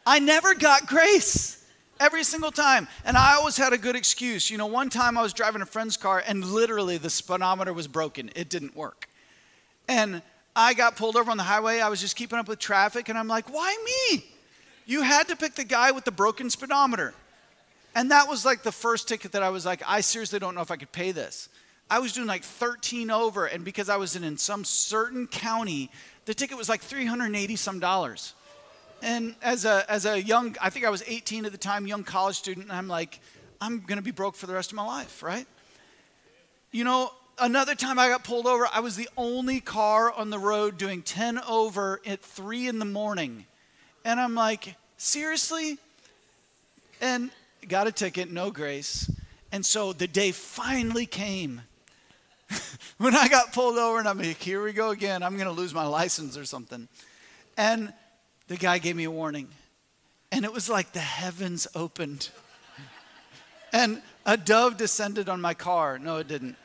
I 0.07 0.19
never 0.19 0.53
got 0.53 0.87
grace 0.87 1.65
every 1.99 2.23
single 2.23 2.51
time. 2.51 2.87
And 3.05 3.17
I 3.17 3.35
always 3.35 3.57
had 3.57 3.73
a 3.73 3.77
good 3.77 3.95
excuse. 3.95 4.51
You 4.51 4.57
know, 4.57 4.67
one 4.67 4.89
time 4.89 5.17
I 5.17 5.21
was 5.21 5.33
driving 5.33 5.61
a 5.61 5.65
friend's 5.65 5.97
car 5.97 6.23
and 6.27 6.45
literally 6.45 6.97
the 6.97 7.09
speedometer 7.09 7.73
was 7.73 7.87
broken, 7.87 8.29
it 8.35 8.49
didn't 8.49 8.75
work. 8.75 9.09
And 9.87 10.21
I 10.55 10.73
got 10.73 10.95
pulled 10.95 11.15
over 11.15 11.31
on 11.31 11.37
the 11.37 11.43
highway. 11.43 11.79
I 11.79 11.89
was 11.89 11.99
just 11.99 12.15
keeping 12.15 12.39
up 12.39 12.47
with 12.47 12.59
traffic, 12.59 13.09
and 13.09 13.17
I'm 13.17 13.27
like, 13.27 13.51
why 13.53 13.75
me? 13.83 14.25
You 14.85 15.01
had 15.01 15.27
to 15.27 15.35
pick 15.35 15.55
the 15.55 15.63
guy 15.63 15.91
with 15.91 16.05
the 16.05 16.11
broken 16.11 16.49
speedometer. 16.49 17.13
And 17.95 18.11
that 18.11 18.27
was 18.27 18.45
like 18.45 18.61
the 18.61 18.71
first 18.71 19.07
ticket 19.07 19.31
that 19.31 19.41
I 19.41 19.49
was 19.49 19.65
like, 19.65 19.81
I 19.87 20.01
seriously 20.01 20.37
don't 20.37 20.53
know 20.53 20.61
if 20.61 20.69
I 20.69 20.75
could 20.75 20.91
pay 20.91 21.11
this. 21.11 21.49
I 21.89 21.99
was 21.99 22.13
doing 22.13 22.27
like 22.27 22.43
13 22.43 23.09
over, 23.09 23.45
and 23.45 23.63
because 23.63 23.89
I 23.89 23.97
was 23.97 24.15
in, 24.15 24.23
in 24.23 24.37
some 24.37 24.65
certain 24.65 25.27
county, 25.27 25.89
the 26.25 26.33
ticket 26.33 26.57
was 26.57 26.67
like 26.67 26.81
380 26.81 27.55
some 27.55 27.79
dollars. 27.79 28.33
And 29.01 29.35
as 29.41 29.65
a, 29.65 29.85
as 29.89 30.05
a 30.05 30.21
young, 30.21 30.55
I 30.61 30.69
think 30.69 30.85
I 30.85 30.89
was 30.89 31.03
18 31.07 31.45
at 31.45 31.51
the 31.51 31.57
time, 31.57 31.87
young 31.87 32.03
college 32.03 32.35
student, 32.35 32.67
and 32.67 32.75
I'm 32.75 32.87
like, 32.87 33.19
I'm 33.61 33.79
gonna 33.79 34.01
be 34.01 34.11
broke 34.11 34.35
for 34.35 34.47
the 34.47 34.53
rest 34.53 34.71
of 34.71 34.75
my 34.75 34.85
life, 34.85 35.23
right? 35.23 35.47
you 36.75 36.83
know, 36.83 37.09
another 37.39 37.73
time 37.73 37.97
I 37.97 38.09
got 38.09 38.25
pulled 38.25 38.45
over, 38.45 38.67
I 38.69 38.81
was 38.81 38.97
the 38.97 39.07
only 39.15 39.61
car 39.61 40.11
on 40.11 40.29
the 40.29 40.37
road 40.37 40.77
doing 40.77 41.03
10 41.03 41.39
over 41.39 42.01
at 42.05 42.19
3 42.19 42.67
in 42.67 42.79
the 42.79 42.85
morning. 42.85 43.45
And 44.03 44.19
I'm 44.19 44.35
like, 44.35 44.75
seriously? 44.97 45.77
And 46.99 47.31
got 47.67 47.87
a 47.87 47.91
ticket, 47.91 48.31
no 48.31 48.51
grace. 48.51 49.09
And 49.51 49.65
so 49.65 49.93
the 49.93 50.07
day 50.07 50.31
finally 50.31 51.05
came 51.05 51.61
when 52.97 53.15
I 53.15 53.27
got 53.27 53.53
pulled 53.53 53.77
over, 53.77 53.99
and 53.99 54.07
I'm 54.07 54.17
like, 54.17 54.37
here 54.37 54.63
we 54.63 54.73
go 54.73 54.91
again. 54.91 55.23
I'm 55.23 55.35
going 55.35 55.47
to 55.47 55.51
lose 55.51 55.73
my 55.73 55.85
license 55.85 56.37
or 56.37 56.45
something. 56.45 56.87
And 57.57 57.93
the 58.47 58.57
guy 58.57 58.77
gave 58.77 58.95
me 58.95 59.05
a 59.05 59.11
warning. 59.11 59.47
And 60.31 60.45
it 60.45 60.53
was 60.53 60.69
like 60.69 60.91
the 60.91 60.99
heavens 60.99 61.67
opened. 61.75 62.29
And 63.73 64.01
a 64.25 64.37
dove 64.37 64.77
descended 64.77 65.27
on 65.27 65.41
my 65.41 65.53
car. 65.53 65.99
No, 65.99 66.17
it 66.17 66.29
didn't. 66.29 66.55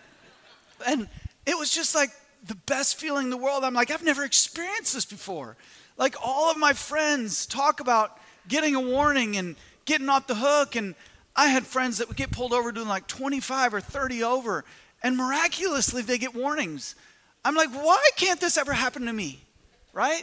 And 0.87 1.09
it 1.45 1.59
was 1.59 1.71
just 1.71 1.93
like 1.93 2.11
the 2.47 2.55
best 2.55 3.01
feeling 3.01 3.25
in 3.25 3.31
the 3.31 3.37
world. 3.37 3.65
I'm 3.65 3.75
like, 3.75 3.91
I've 3.91 4.05
never 4.05 4.25
experienced 4.25 4.95
this 4.95 5.05
before. 5.05 5.57
Like 5.97 6.15
all 6.25 6.53
of 6.53 6.57
my 6.57 6.73
friends 6.73 7.47
talk 7.47 7.81
about 7.81 8.17
getting 8.47 8.77
a 8.77 8.81
warning 8.81 9.37
and 9.37 9.57
getting 9.91 10.09
off 10.09 10.29
the 10.29 10.37
hook. 10.37 10.77
And 10.77 10.95
I 11.35 11.49
had 11.49 11.67
friends 11.67 11.99
that 11.99 12.07
would 12.07 12.17
get 12.17 12.31
pulled 12.31 12.53
over 12.53 12.71
doing 12.71 12.87
like 12.87 13.09
25 13.09 13.75
or 13.75 13.81
30 13.81 14.23
over, 14.23 14.65
and 15.03 15.17
miraculously 15.17 16.03
they 16.03 16.17
get 16.17 16.35
warnings. 16.35 16.95
I'm 17.45 17.57
like, 17.57 17.71
why 17.71 18.09
can't 18.17 18.41
this 18.41 18.57
ever 18.57 18.73
happen 18.73 19.07
to 19.07 19.13
me? 19.13 19.41
Right? 19.93 20.23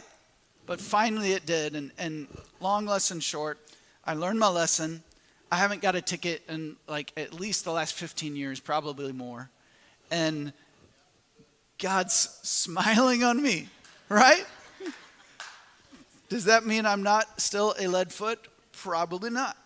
But 0.64 0.80
finally 0.80 1.32
it 1.32 1.44
did. 1.44 1.76
And, 1.76 1.92
and 1.98 2.28
long 2.60 2.86
lesson 2.86 3.20
short, 3.20 3.58
I 4.06 4.14
learned 4.14 4.38
my 4.38 4.48
lesson. 4.48 5.02
I 5.52 5.56
haven't 5.56 5.82
got 5.82 5.94
a 5.96 6.00
ticket 6.00 6.42
in 6.48 6.76
like 6.86 7.12
at 7.16 7.34
least 7.34 7.64
the 7.64 7.72
last 7.72 7.94
15 7.94 8.36
years, 8.36 8.60
probably 8.60 9.12
more. 9.12 9.50
And 10.10 10.54
God's 11.78 12.14
smiling 12.42 13.22
on 13.22 13.42
me, 13.42 13.68
right? 14.08 14.44
Does 16.30 16.44
that 16.44 16.64
mean 16.64 16.86
I'm 16.86 17.02
not 17.02 17.40
still 17.40 17.74
a 17.78 17.86
lead 17.86 18.12
foot? 18.12 18.48
Probably 18.82 19.30
not. 19.30 19.56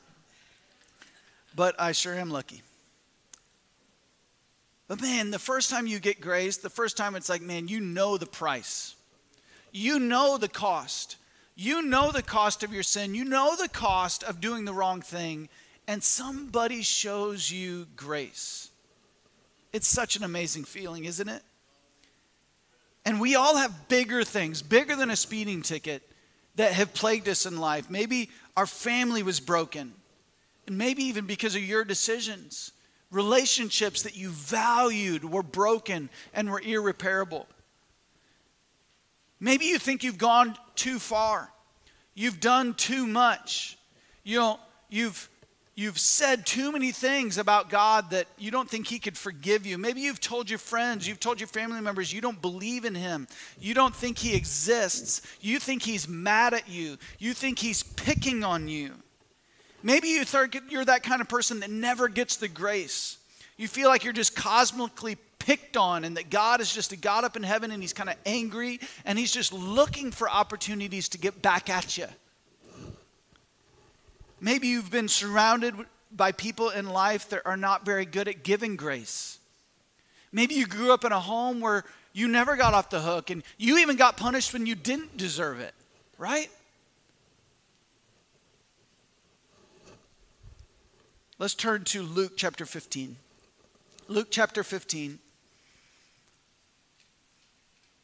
But 1.54 1.75
I 1.78 1.92
sure 1.92 2.14
am 2.14 2.31
lucky. 2.31 2.62
But 4.88 5.00
man, 5.00 5.31
the 5.31 5.38
first 5.38 5.71
time 5.71 5.87
you 5.87 5.99
get 5.99 6.21
grace, 6.21 6.57
the 6.57 6.71
first 6.71 6.97
time 6.97 7.14
it's 7.14 7.28
like, 7.28 7.42
man, 7.42 7.69
you 7.69 7.81
know 7.81 8.16
the 8.16 8.26
price. 8.26 8.95
You 9.71 9.99
know 9.99 10.38
the 10.38 10.49
cost. 10.49 11.16
You 11.54 11.83
know 11.83 12.11
the 12.11 12.23
cost 12.23 12.62
of 12.62 12.73
your 12.73 12.83
sin. 12.83 13.14
You 13.14 13.25
know 13.25 13.54
the 13.57 13.69
cost 13.69 14.23
of 14.23 14.40
doing 14.40 14.64
the 14.64 14.75
wrong 14.75 15.02
thing. 15.02 15.49
And 15.87 16.02
somebody 16.02 16.83
shows 16.83 17.50
you 17.50 17.87
grace. 17.97 18.71
It's 19.73 19.88
such 19.88 20.16
an 20.16 20.25
amazing 20.25 20.64
feeling, 20.64 21.04
isn't 21.04 21.28
it? 21.28 21.42
And 23.04 23.21
we 23.21 23.35
all 23.35 23.57
have 23.57 23.88
bigger 23.88 24.25
things, 24.25 24.62
bigger 24.62 24.95
than 24.95 25.11
a 25.11 25.16
speeding 25.16 25.62
ticket, 25.62 26.02
that 26.56 26.73
have 26.73 26.94
plagued 26.94 27.28
us 27.28 27.47
in 27.47 27.59
life. 27.59 27.90
Maybe 27.90 28.30
our 28.56 28.66
family 28.66 29.23
was 29.23 29.40
broken, 29.40 29.92
and 30.66 30.76
maybe 30.78 31.04
even 31.04 31.26
because 31.26 31.54
of 31.54 31.62
your 31.62 31.85
decisions. 31.85 32.73
Relationships 33.11 34.02
that 34.02 34.16
you 34.16 34.30
valued 34.30 35.25
were 35.25 35.42
broken 35.42 36.09
and 36.32 36.50
were 36.50 36.61
irreparable. 36.61 37.47
Maybe 39.38 39.66
you 39.66 39.78
think 39.78 40.02
you've 40.02 40.18
gone 40.18 40.56
too 40.76 40.99
far. 40.99 41.50
You've 42.14 42.40
done 42.40 42.75
too 42.75 43.06
much. 43.06 43.76
You 44.25 44.38
know, 44.38 44.61
you've 44.88 45.28
You've 45.75 45.99
said 45.99 46.45
too 46.45 46.71
many 46.71 46.93
things 46.93 47.38
about 47.38 47.71
God 47.71 48.11
that 48.11 48.26
you 48.37 48.50
don't 48.50 48.69
think 48.69 48.87
He 48.87 48.99
could 48.99 49.17
forgive 49.17 49.64
you. 49.64 49.79
Maybe 49.79 50.02
you've 50.02 50.21
told 50.21 50.50
your 50.50 50.59
friends, 50.59 51.09
you've 51.09 51.21
told 51.21 51.41
your 51.41 51.47
family 51.47 51.81
members 51.81 52.12
you 52.12 52.21
don't 52.21 52.43
believe 52.43 52.85
in 52.85 52.95
Him. 52.95 53.26
You 53.59 53.73
don't 53.73 53.95
think 53.95 54.19
He 54.19 54.37
exists. 54.37 55.23
You 55.41 55.59
think 55.59 55.83
He's 55.83 56.07
mad 56.07 56.52
at 56.52 56.69
you. 56.69 56.99
You 57.19 57.33
think 57.33 57.59
He's 57.59 57.83
picking 57.83 58.45
on 58.45 58.69
you. 58.69 58.93
Maybe 59.83 60.09
you 60.09 60.25
think 60.25 60.57
you're 60.69 60.85
that 60.85 61.02
kind 61.02 61.23
of 61.23 61.29
person 61.29 61.61
that 61.61 61.71
never 61.71 62.09
gets 62.09 62.37
the 62.37 62.49
grace. 62.49 63.17
You 63.57 63.67
feel 63.67 63.88
like 63.88 64.05
you're 64.05 64.12
just 64.12 64.37
cosmically 64.37 65.17
picked 65.38 65.79
on 65.79 66.05
and 66.05 66.17
that 66.17 66.31
God 66.31 66.61
is 66.61 66.73
just 66.73 66.93
a 66.93 66.97
God 66.97 67.25
up 67.25 67.35
in 67.35 67.43
heaven 67.43 67.71
and 67.71 67.83
He's 67.83 67.95
kind 67.95 68.11
of 68.11 68.17
angry 68.26 68.79
and 69.07 69.19
He's 69.19 69.33
just 69.33 69.55
looking 69.55 70.12
for 70.12 70.29
opportunities 70.29 71.09
to 71.11 71.19
get 71.19 71.41
back 71.41 71.71
at 71.71 71.97
you. 71.97 72.07
Maybe 74.42 74.66
you've 74.66 74.90
been 74.90 75.06
surrounded 75.06 75.72
by 76.11 76.32
people 76.32 76.70
in 76.70 76.88
life 76.88 77.28
that 77.28 77.42
are 77.46 77.56
not 77.56 77.87
very 77.87 78.04
good 78.04 78.26
at 78.26 78.42
giving 78.42 78.75
grace. 78.75 79.38
Maybe 80.32 80.56
you 80.56 80.66
grew 80.66 80.92
up 80.92 81.04
in 81.04 81.12
a 81.12 81.20
home 81.20 81.61
where 81.61 81.84
you 82.12 82.26
never 82.26 82.56
got 82.56 82.75
off 82.75 82.90
the 82.90 83.00
hook 83.00 83.30
and 83.30 83.44
you 83.56 83.78
even 83.78 83.94
got 83.94 84.16
punished 84.16 84.52
when 84.52 84.66
you 84.66 84.75
didn't 84.75 85.16
deserve 85.16 85.61
it, 85.61 85.75
right? 86.18 86.50
Let's 91.38 91.54
turn 91.54 91.84
to 91.84 92.02
Luke 92.02 92.32
chapter 92.37 92.66
15. 92.66 93.14
Luke 94.08 94.28
chapter 94.28 94.64
15. 94.64 95.20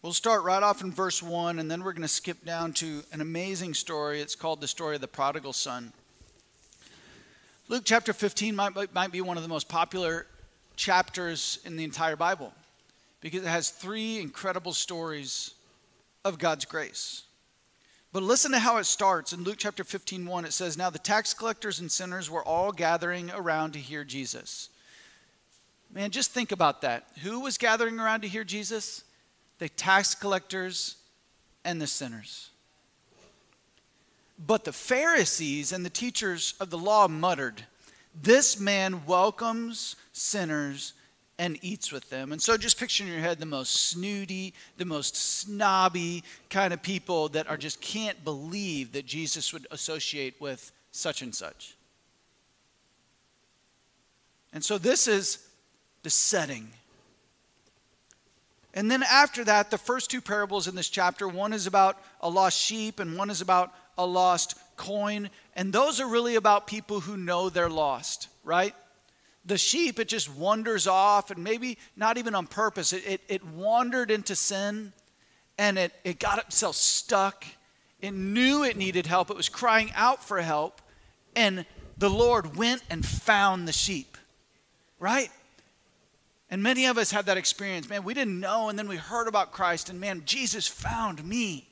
We'll 0.02 0.12
start 0.12 0.44
right 0.44 0.62
off 0.62 0.82
in 0.82 0.92
verse 0.92 1.20
1, 1.20 1.58
and 1.58 1.68
then 1.68 1.82
we're 1.82 1.92
going 1.92 2.02
to 2.02 2.08
skip 2.08 2.44
down 2.44 2.72
to 2.74 3.02
an 3.12 3.20
amazing 3.20 3.74
story. 3.74 4.20
It's 4.20 4.36
called 4.36 4.60
the 4.60 4.68
story 4.68 4.94
of 4.94 5.00
the 5.00 5.08
prodigal 5.08 5.52
son. 5.52 5.92
Luke 7.70 7.82
chapter 7.84 8.14
15 8.14 8.56
might, 8.56 8.94
might 8.94 9.12
be 9.12 9.20
one 9.20 9.36
of 9.36 9.42
the 9.42 9.48
most 9.48 9.68
popular 9.68 10.26
chapters 10.74 11.58
in 11.66 11.76
the 11.76 11.84
entire 11.84 12.16
Bible 12.16 12.54
because 13.20 13.42
it 13.42 13.48
has 13.48 13.68
three 13.68 14.20
incredible 14.20 14.72
stories 14.72 15.52
of 16.24 16.38
God's 16.38 16.64
grace. 16.64 17.24
But 18.10 18.22
listen 18.22 18.52
to 18.52 18.58
how 18.58 18.78
it 18.78 18.84
starts. 18.84 19.34
In 19.34 19.44
Luke 19.44 19.56
chapter 19.58 19.84
15, 19.84 20.24
1, 20.24 20.44
it 20.46 20.54
says, 20.54 20.78
Now 20.78 20.88
the 20.88 20.98
tax 20.98 21.34
collectors 21.34 21.78
and 21.78 21.92
sinners 21.92 22.30
were 22.30 22.42
all 22.42 22.72
gathering 22.72 23.30
around 23.32 23.72
to 23.72 23.78
hear 23.78 24.02
Jesus. 24.02 24.70
Man, 25.92 26.10
just 26.10 26.30
think 26.30 26.52
about 26.52 26.80
that. 26.80 27.06
Who 27.22 27.40
was 27.40 27.58
gathering 27.58 28.00
around 28.00 28.22
to 28.22 28.28
hear 28.28 28.44
Jesus? 28.44 29.04
The 29.58 29.68
tax 29.68 30.14
collectors 30.14 30.96
and 31.66 31.82
the 31.82 31.86
sinners. 31.86 32.48
But 34.38 34.64
the 34.64 34.72
Pharisees 34.72 35.72
and 35.72 35.84
the 35.84 35.90
teachers 35.90 36.54
of 36.60 36.70
the 36.70 36.78
law 36.78 37.08
muttered, 37.08 37.64
This 38.14 38.58
man 38.58 39.04
welcomes 39.06 39.96
sinners 40.12 40.92
and 41.38 41.58
eats 41.62 41.92
with 41.92 42.10
them. 42.10 42.32
And 42.32 42.42
so 42.42 42.56
just 42.56 42.78
picture 42.78 43.04
in 43.04 43.10
your 43.10 43.20
head 43.20 43.38
the 43.38 43.46
most 43.46 43.72
snooty, 43.88 44.54
the 44.76 44.84
most 44.84 45.16
snobby 45.16 46.24
kind 46.50 46.72
of 46.72 46.82
people 46.82 47.28
that 47.30 47.48
are 47.48 47.56
just 47.56 47.80
can't 47.80 48.24
believe 48.24 48.92
that 48.92 49.06
Jesus 49.06 49.52
would 49.52 49.66
associate 49.70 50.40
with 50.40 50.72
such 50.90 51.22
and 51.22 51.34
such. 51.34 51.76
And 54.52 54.64
so 54.64 54.78
this 54.78 55.06
is 55.06 55.46
the 56.02 56.10
setting. 56.10 56.68
And 58.74 58.90
then 58.90 59.02
after 59.02 59.44
that, 59.44 59.70
the 59.70 59.78
first 59.78 60.10
two 60.10 60.20
parables 60.20 60.66
in 60.66 60.74
this 60.74 60.88
chapter 60.88 61.28
one 61.28 61.52
is 61.52 61.66
about 61.66 61.98
a 62.20 62.28
lost 62.28 62.58
sheep, 62.58 62.98
and 62.98 63.16
one 63.16 63.30
is 63.30 63.40
about 63.40 63.72
a 63.98 64.06
lost 64.06 64.54
coin. 64.76 65.28
And 65.54 65.72
those 65.72 66.00
are 66.00 66.08
really 66.08 66.36
about 66.36 66.66
people 66.66 67.00
who 67.00 67.16
know 67.16 67.50
they're 67.50 67.68
lost, 67.68 68.28
right? 68.44 68.74
The 69.44 69.58
sheep, 69.58 69.98
it 69.98 70.08
just 70.08 70.32
wanders 70.34 70.86
off, 70.86 71.30
and 71.30 71.42
maybe 71.42 71.78
not 71.96 72.16
even 72.16 72.34
on 72.34 72.46
purpose. 72.46 72.92
It, 72.92 73.06
it, 73.06 73.20
it 73.28 73.44
wandered 73.44 74.10
into 74.10 74.34
sin 74.34 74.92
and 75.58 75.76
it, 75.76 75.92
it 76.04 76.18
got 76.18 76.38
itself 76.38 76.76
stuck. 76.76 77.44
It 78.00 78.12
knew 78.12 78.62
it 78.62 78.76
needed 78.76 79.06
help. 79.06 79.30
It 79.30 79.36
was 79.36 79.48
crying 79.48 79.90
out 79.96 80.22
for 80.22 80.40
help. 80.40 80.80
And 81.34 81.66
the 81.96 82.08
Lord 82.08 82.56
went 82.56 82.82
and 82.88 83.04
found 83.04 83.66
the 83.66 83.72
sheep, 83.72 84.16
right? 85.00 85.30
And 86.48 86.62
many 86.62 86.86
of 86.86 86.96
us 86.96 87.10
have 87.10 87.26
that 87.26 87.36
experience. 87.36 87.88
Man, 87.88 88.04
we 88.04 88.14
didn't 88.14 88.38
know, 88.38 88.68
and 88.68 88.78
then 88.78 88.88
we 88.88 88.96
heard 88.96 89.26
about 89.26 89.52
Christ, 89.52 89.90
and 89.90 90.00
man, 90.00 90.22
Jesus 90.24 90.66
found 90.68 91.24
me. 91.24 91.68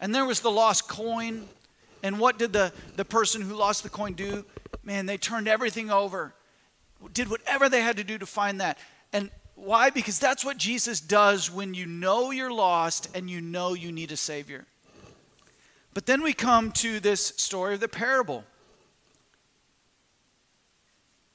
And 0.00 0.14
there 0.14 0.24
was 0.24 0.40
the 0.40 0.50
lost 0.50 0.88
coin. 0.88 1.48
And 2.02 2.18
what 2.18 2.38
did 2.38 2.52
the, 2.52 2.72
the 2.96 3.04
person 3.04 3.42
who 3.42 3.54
lost 3.54 3.82
the 3.82 3.88
coin 3.88 4.12
do? 4.12 4.44
Man, 4.82 5.06
they 5.06 5.16
turned 5.16 5.48
everything 5.48 5.90
over, 5.90 6.32
did 7.12 7.28
whatever 7.28 7.68
they 7.68 7.82
had 7.82 7.96
to 7.96 8.04
do 8.04 8.18
to 8.18 8.26
find 8.26 8.60
that. 8.60 8.78
And 9.12 9.30
why? 9.54 9.90
Because 9.90 10.18
that's 10.18 10.44
what 10.44 10.56
Jesus 10.56 11.00
does 11.00 11.50
when 11.50 11.74
you 11.74 11.84
know 11.84 12.30
you're 12.30 12.52
lost 12.52 13.08
and 13.14 13.28
you 13.28 13.40
know 13.40 13.74
you 13.74 13.90
need 13.90 14.12
a 14.12 14.16
Savior. 14.16 14.66
But 15.94 16.06
then 16.06 16.22
we 16.22 16.32
come 16.32 16.70
to 16.72 17.00
this 17.00 17.26
story 17.36 17.74
of 17.74 17.80
the 17.80 17.88
parable. 17.88 18.44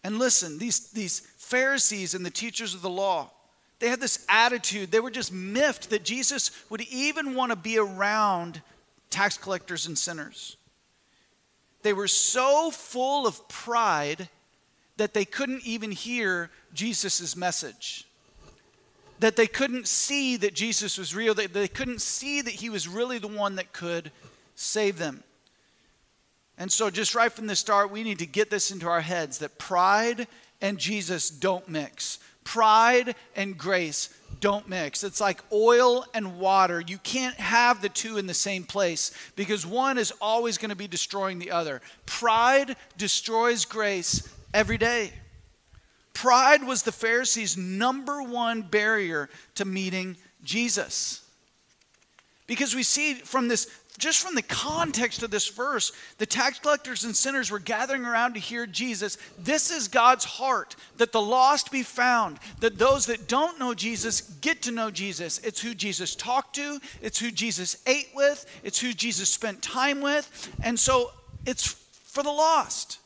And 0.03 0.19
listen, 0.19 0.57
these, 0.57 0.91
these 0.91 1.19
Pharisees 1.37 2.13
and 2.13 2.25
the 2.25 2.31
teachers 2.31 2.73
of 2.73 2.81
the 2.81 2.89
law, 2.89 3.31
they 3.79 3.89
had 3.89 3.99
this 3.99 4.25
attitude. 4.29 4.91
They 4.91 4.99
were 4.99 5.11
just 5.11 5.33
miffed 5.33 5.89
that 5.89 6.03
Jesus 6.03 6.51
would 6.69 6.81
even 6.81 7.35
want 7.35 7.51
to 7.51 7.55
be 7.55 7.77
around 7.77 8.61
tax 9.09 9.37
collectors 9.37 9.87
and 9.87 9.97
sinners. 9.97 10.57
They 11.81 11.93
were 11.93 12.07
so 12.07 12.71
full 12.71 13.27
of 13.27 13.47
pride 13.49 14.29
that 14.97 15.13
they 15.13 15.25
couldn't 15.25 15.65
even 15.65 15.91
hear 15.91 16.49
Jesus' 16.73 17.35
message. 17.35 18.07
that 19.19 19.35
they 19.37 19.47
couldn't 19.47 19.87
see 19.87 20.35
that 20.35 20.53
Jesus 20.53 20.97
was 20.97 21.15
real, 21.15 21.33
that 21.33 21.53
they 21.53 21.67
couldn't 21.67 22.01
see 22.01 22.41
that 22.41 22.55
he 22.55 22.69
was 22.69 22.89
really 22.89 23.19
the 23.19 23.27
one 23.27 23.55
that 23.55 23.71
could 23.71 24.11
save 24.55 24.97
them. 24.97 25.23
And 26.57 26.69
so, 26.71 26.89
just 26.89 27.15
right 27.15 27.31
from 27.31 27.47
the 27.47 27.55
start, 27.55 27.89
we 27.89 28.03
need 28.03 28.19
to 28.19 28.25
get 28.25 28.49
this 28.49 28.69
into 28.69 28.87
our 28.87 29.01
heads 29.01 29.39
that 29.39 29.57
pride 29.57 30.27
and 30.61 30.77
Jesus 30.77 31.29
don't 31.29 31.69
mix. 31.69 32.19
Pride 32.43 33.15
and 33.35 33.57
grace 33.57 34.09
don't 34.39 34.67
mix. 34.67 35.03
It's 35.03 35.21
like 35.21 35.41
oil 35.53 36.05
and 36.13 36.37
water. 36.37 36.83
You 36.85 36.97
can't 36.97 37.35
have 37.35 37.81
the 37.81 37.89
two 37.89 38.17
in 38.17 38.27
the 38.27 38.33
same 38.33 38.65
place 38.65 39.11
because 39.35 39.65
one 39.65 39.97
is 39.97 40.11
always 40.19 40.57
going 40.57 40.69
to 40.69 40.75
be 40.75 40.87
destroying 40.87 41.39
the 41.39 41.51
other. 41.51 41.81
Pride 42.05 42.75
destroys 42.97 43.63
grace 43.63 44.27
every 44.53 44.77
day. 44.77 45.13
Pride 46.13 46.63
was 46.65 46.83
the 46.83 46.91
Pharisees' 46.91 47.57
number 47.57 48.21
one 48.21 48.61
barrier 48.61 49.29
to 49.55 49.65
meeting 49.65 50.17
Jesus. 50.43 51.21
Because 52.45 52.75
we 52.75 52.83
see 52.83 53.13
from 53.13 53.47
this 53.47 53.67
just 54.03 54.21
from 54.21 54.35
the 54.35 54.41
context 54.41 55.23
of 55.23 55.31
this 55.31 55.47
verse, 55.47 55.93
the 56.17 56.25
tax 56.25 56.59
collectors 56.59 57.05
and 57.05 57.15
sinners 57.15 57.49
were 57.49 57.57
gathering 57.57 58.03
around 58.03 58.33
to 58.33 58.39
hear 58.41 58.67
Jesus. 58.67 59.17
This 59.39 59.71
is 59.71 59.87
God's 59.87 60.25
heart 60.25 60.75
that 60.97 61.13
the 61.13 61.21
lost 61.21 61.71
be 61.71 61.83
found, 61.83 62.37
that 62.59 62.77
those 62.77 63.05
that 63.05 63.29
don't 63.29 63.59
know 63.59 63.73
Jesus 63.73 64.19
get 64.41 64.61
to 64.63 64.71
know 64.71 64.91
Jesus. 64.91 65.39
It's 65.39 65.61
who 65.61 65.73
Jesus 65.73 66.17
talked 66.17 66.53
to, 66.57 66.81
it's 67.01 67.17
who 67.17 67.31
Jesus 67.31 67.81
ate 67.87 68.09
with, 68.13 68.45
it's 68.61 68.77
who 68.77 68.91
Jesus 68.91 69.29
spent 69.29 69.61
time 69.61 70.01
with. 70.01 70.53
And 70.61 70.77
so 70.77 71.11
it's 71.45 71.67
for 72.03 72.23
the 72.23 72.29
lost. 72.29 72.99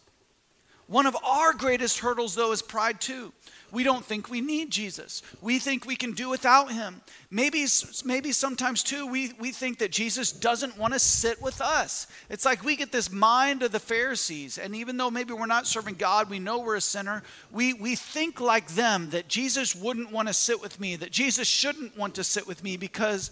One 0.87 1.05
of 1.05 1.15
our 1.23 1.53
greatest 1.53 1.99
hurdles, 1.99 2.33
though, 2.33 2.53
is 2.53 2.63
pride, 2.63 2.99
too. 2.99 3.33
We 3.71 3.83
don't 3.83 4.05
think 4.05 4.29
we 4.29 4.39
need 4.39 4.71
Jesus. 4.71 5.21
We 5.41 5.59
think 5.59 5.85
we 5.85 5.97
can 5.97 6.13
do 6.13 6.29
without 6.29 6.71
him. 6.71 7.01
Maybe, 7.29 7.65
maybe 8.05 8.31
sometimes 8.31 8.81
too, 8.81 9.05
we, 9.05 9.33
we 9.39 9.51
think 9.51 9.79
that 9.79 9.91
Jesus 9.91 10.31
doesn't 10.31 10.77
want 10.77 10.93
to 10.93 10.99
sit 10.99 11.41
with 11.41 11.59
us. 11.59 12.07
It's 12.29 12.45
like 12.45 12.63
we 12.63 12.77
get 12.77 12.93
this 12.93 13.11
mind 13.11 13.63
of 13.63 13.73
the 13.73 13.79
Pharisees. 13.79 14.57
And 14.57 14.73
even 14.73 14.95
though 14.95 15.11
maybe 15.11 15.33
we're 15.33 15.47
not 15.47 15.67
serving 15.67 15.95
God, 15.95 16.29
we 16.29 16.39
know 16.39 16.59
we're 16.59 16.77
a 16.77 16.81
sinner, 16.81 17.23
we, 17.51 17.73
we 17.73 17.95
think 17.95 18.39
like 18.39 18.67
them 18.69 19.09
that 19.09 19.27
Jesus 19.27 19.75
wouldn't 19.75 20.11
want 20.13 20.29
to 20.29 20.33
sit 20.33 20.61
with 20.61 20.79
me, 20.79 20.95
that 20.95 21.11
Jesus 21.11 21.47
shouldn't 21.47 21.97
want 21.97 22.15
to 22.15 22.23
sit 22.23 22.47
with 22.47 22.63
me 22.63 22.77
because 22.77 23.31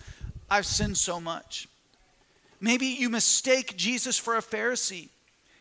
I've 0.50 0.66
sinned 0.66 0.98
so 0.98 1.22
much. 1.22 1.70
Maybe 2.60 2.88
you 2.88 3.10
mistake 3.10 3.78
Jesus 3.78 4.18
for 4.18 4.36
a 4.36 4.42
Pharisee. 4.42 5.10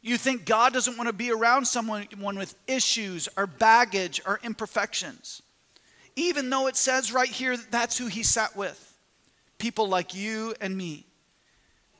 You 0.06 0.18
think 0.18 0.44
God 0.44 0.75
doesn't 0.75 0.99
want 0.99 1.08
to 1.08 1.14
be 1.14 1.32
around 1.32 1.64
someone 1.64 2.06
with 2.20 2.54
issues 2.66 3.26
or 3.38 3.46
baggage 3.46 4.20
or 4.26 4.38
imperfections. 4.42 5.40
Even 6.14 6.50
though 6.50 6.66
it 6.66 6.76
says 6.76 7.11
right 7.11 7.30
here 7.30 7.56
that 7.56 7.70
that's 7.70 7.96
who 7.96 8.08
he 8.08 8.23
sat 8.23 8.54
with 8.54 8.99
people 9.56 9.88
like 9.88 10.14
you 10.14 10.54
and 10.61 10.76
me. 10.76 11.06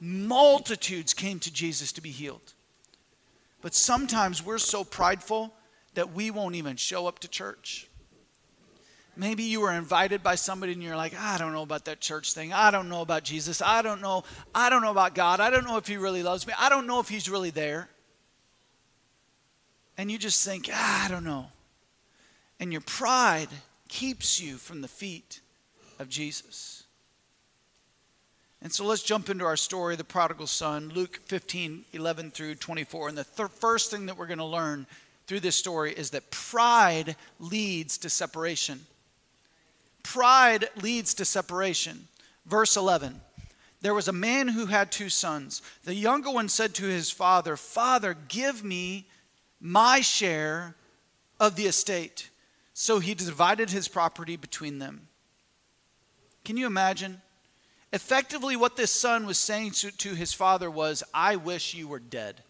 Multitudes 0.01 1.15
came 1.15 1.39
to 1.39 1.51
Jesus 1.51 1.93
to 1.93 2.03
be 2.03 2.11
healed. 2.11 2.53
But 3.63 3.75
sometimes 3.75 4.45
we're 4.45 4.59
so 4.59 4.85
prideful 4.85 5.55
that 5.95 6.13
we 6.13 6.31
won't 6.31 6.57
even 6.57 6.77
show 6.77 7.07
up 7.07 7.21
to 7.21 7.29
church. 7.29 7.89
Maybe 9.17 9.45
you 9.45 9.63
were 9.63 9.73
invited 9.73 10.23
by 10.23 10.35
somebody 10.35 10.75
and 10.75 10.83
you're 10.83 10.95
like, 10.95 11.19
I 11.19 11.39
don't 11.39 11.55
know 11.55 11.63
about 11.63 11.87
that 11.87 12.03
church 12.03 12.35
thing. 12.35 12.53
I 12.53 12.71
don't 12.71 12.91
know 12.91 13.01
about 13.01 13.25
Jesus. 13.25 13.63
I 13.63 13.81
don't 13.81 14.03
know. 14.03 14.25
I 14.55 14.69
don't 14.69 14.83
know 14.83 14.91
about 14.91 15.15
God. 15.15 15.41
I 15.41 15.49
don't 15.49 15.65
know 15.65 15.79
if 15.79 15.87
he 15.87 15.97
really 15.97 16.23
loves 16.23 16.47
me. 16.47 16.53
I 16.59 16.69
don't 16.69 16.87
know 16.87 17.01
if 17.01 17.09
he's 17.09 17.31
really 17.31 17.49
there 17.49 17.89
and 19.97 20.11
you 20.11 20.19
just 20.19 20.45
think, 20.45 20.69
ah, 20.73 21.07
I 21.07 21.09
don't 21.09 21.25
know. 21.25 21.47
And 22.61 22.73
your 22.73 22.81
pride 22.83 23.49
keeps 23.89 24.41
you 24.41 24.57
from 24.57 24.81
the 24.81 24.89
feet 24.89 25.41
of 25.99 26.09
Jesus. 26.09 26.85
And 28.63 28.73
so 28.73 28.87
let's 28.87 29.03
jump 29.03 29.29
into 29.29 29.45
our 29.45 29.57
story, 29.57 29.95
the 29.95 30.05
prodigal 30.05 30.47
son, 30.47 30.91
Luke 30.95 31.21
15, 31.27 31.85
11 31.93 32.31
through 32.31 32.55
24. 32.55 33.11
And 33.11 33.19
the 33.19 33.25
th- 33.25 33.51
first 33.51 33.91
thing 33.91 34.07
that 34.07 34.17
we're 34.17 34.27
going 34.27 34.39
to 34.39 34.45
learn 34.45 34.87
through 35.27 35.41
this 35.41 35.57
story 35.57 35.93
is 35.93 36.11
that 36.11 36.31
pride 36.31 37.15
leads 37.39 37.99
to 37.99 38.11
separation. 38.11 38.81
Pride 40.03 40.69
leads 40.81 41.15
to 41.15 41.25
separation. 41.25 42.09
Verse 42.47 42.77
11 42.77 43.21
There 43.83 43.95
was 43.95 44.09
a 44.09 44.13
man 44.13 44.49
who 44.49 44.67
had 44.67 44.91
two 44.91 45.11
sons. 45.11 45.61
The 45.85 45.95
younger 45.95 46.31
one 46.31 46.49
said 46.49 46.75
to 46.77 46.87
his 46.87 47.11
father, 47.11 47.57
Father, 47.57 48.17
give 48.29 48.65
me 48.65 49.07
my 49.65 50.03
share 50.03 50.75
of 51.41 51.57
the 51.57 51.65
estate. 51.65 52.29
So 52.75 52.99
he 52.99 53.15
divided 53.15 53.71
his 53.71 53.89
property 53.89 54.37
between 54.37 54.79
them. 54.79 55.09
Can 56.45 56.59
you 56.59 56.67
imagine? 56.67 57.23
Effectively, 57.91 58.57
what 58.57 58.77
this 58.77 58.91
son 58.91 59.25
was 59.25 59.39
saying 59.39 59.71
to, 59.71 59.91
to, 59.91 60.15
his 60.15 60.35
father 60.35 60.71
was, 60.71 61.03
I 61.15 61.37
wish 61.37 61.73
you 61.73 61.89
were 61.89 61.99
dead. 61.99 62.43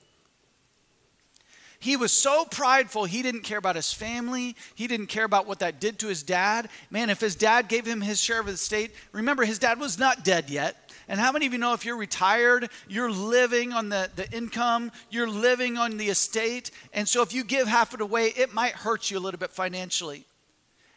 He 1.79 1.96
was 1.96 2.11
so 2.11 2.46
prideful, 2.46 3.05
he 3.05 3.22
didn't 3.22 3.42
care 3.42 3.59
about 3.59 3.77
his 3.77 3.92
family. 3.92 4.57
He 4.74 4.87
didn't 4.87 5.09
care 5.09 5.27
about 5.27 5.46
what 5.46 5.59
that 5.59 5.81
did 5.81 5.98
to 5.98 6.09
his 6.09 6.22
dad. 6.22 6.68
Man, 6.90 7.11
if 7.11 7.20
his 7.20 7.37
dad 7.37 7.68
gave 7.68 7.87
him 7.87 8.00
his 8.00 8.20
share 8.20 8.40
of 8.40 8.46
the 8.46 8.53
estate, 8.53 8.92
remember, 9.12 9.44
his 9.44 9.59
dad 9.59 9.79
was 9.79 9.98
not 9.98 10.24
dead 10.24 10.48
yet. 10.50 10.83
And 11.08 11.20
how 11.20 11.32
many 11.32 11.46
of 11.46 11.52
you 11.52 11.58
know 11.58 11.74
if 11.74 11.84
you're 11.84 11.96
retired, 11.96 12.70
you're 12.88 13.10
living 13.10 13.72
on 13.72 13.90
the, 13.90 14.10
the 14.16 14.30
income, 14.30 14.90
you're 15.10 15.28
living 15.28 15.76
on 15.76 15.96
the 15.96 16.08
estate. 16.08 16.70
And 16.92 17.08
so 17.08 17.22
if 17.22 17.34
you 17.34 17.44
give 17.44 17.68
half 17.68 17.92
of 17.92 18.00
it 18.00 18.02
away, 18.02 18.28
it 18.28 18.54
might 18.54 18.72
hurt 18.72 19.10
you 19.10 19.18
a 19.18 19.20
little 19.20 19.38
bit 19.38 19.52
financially. 19.52 20.24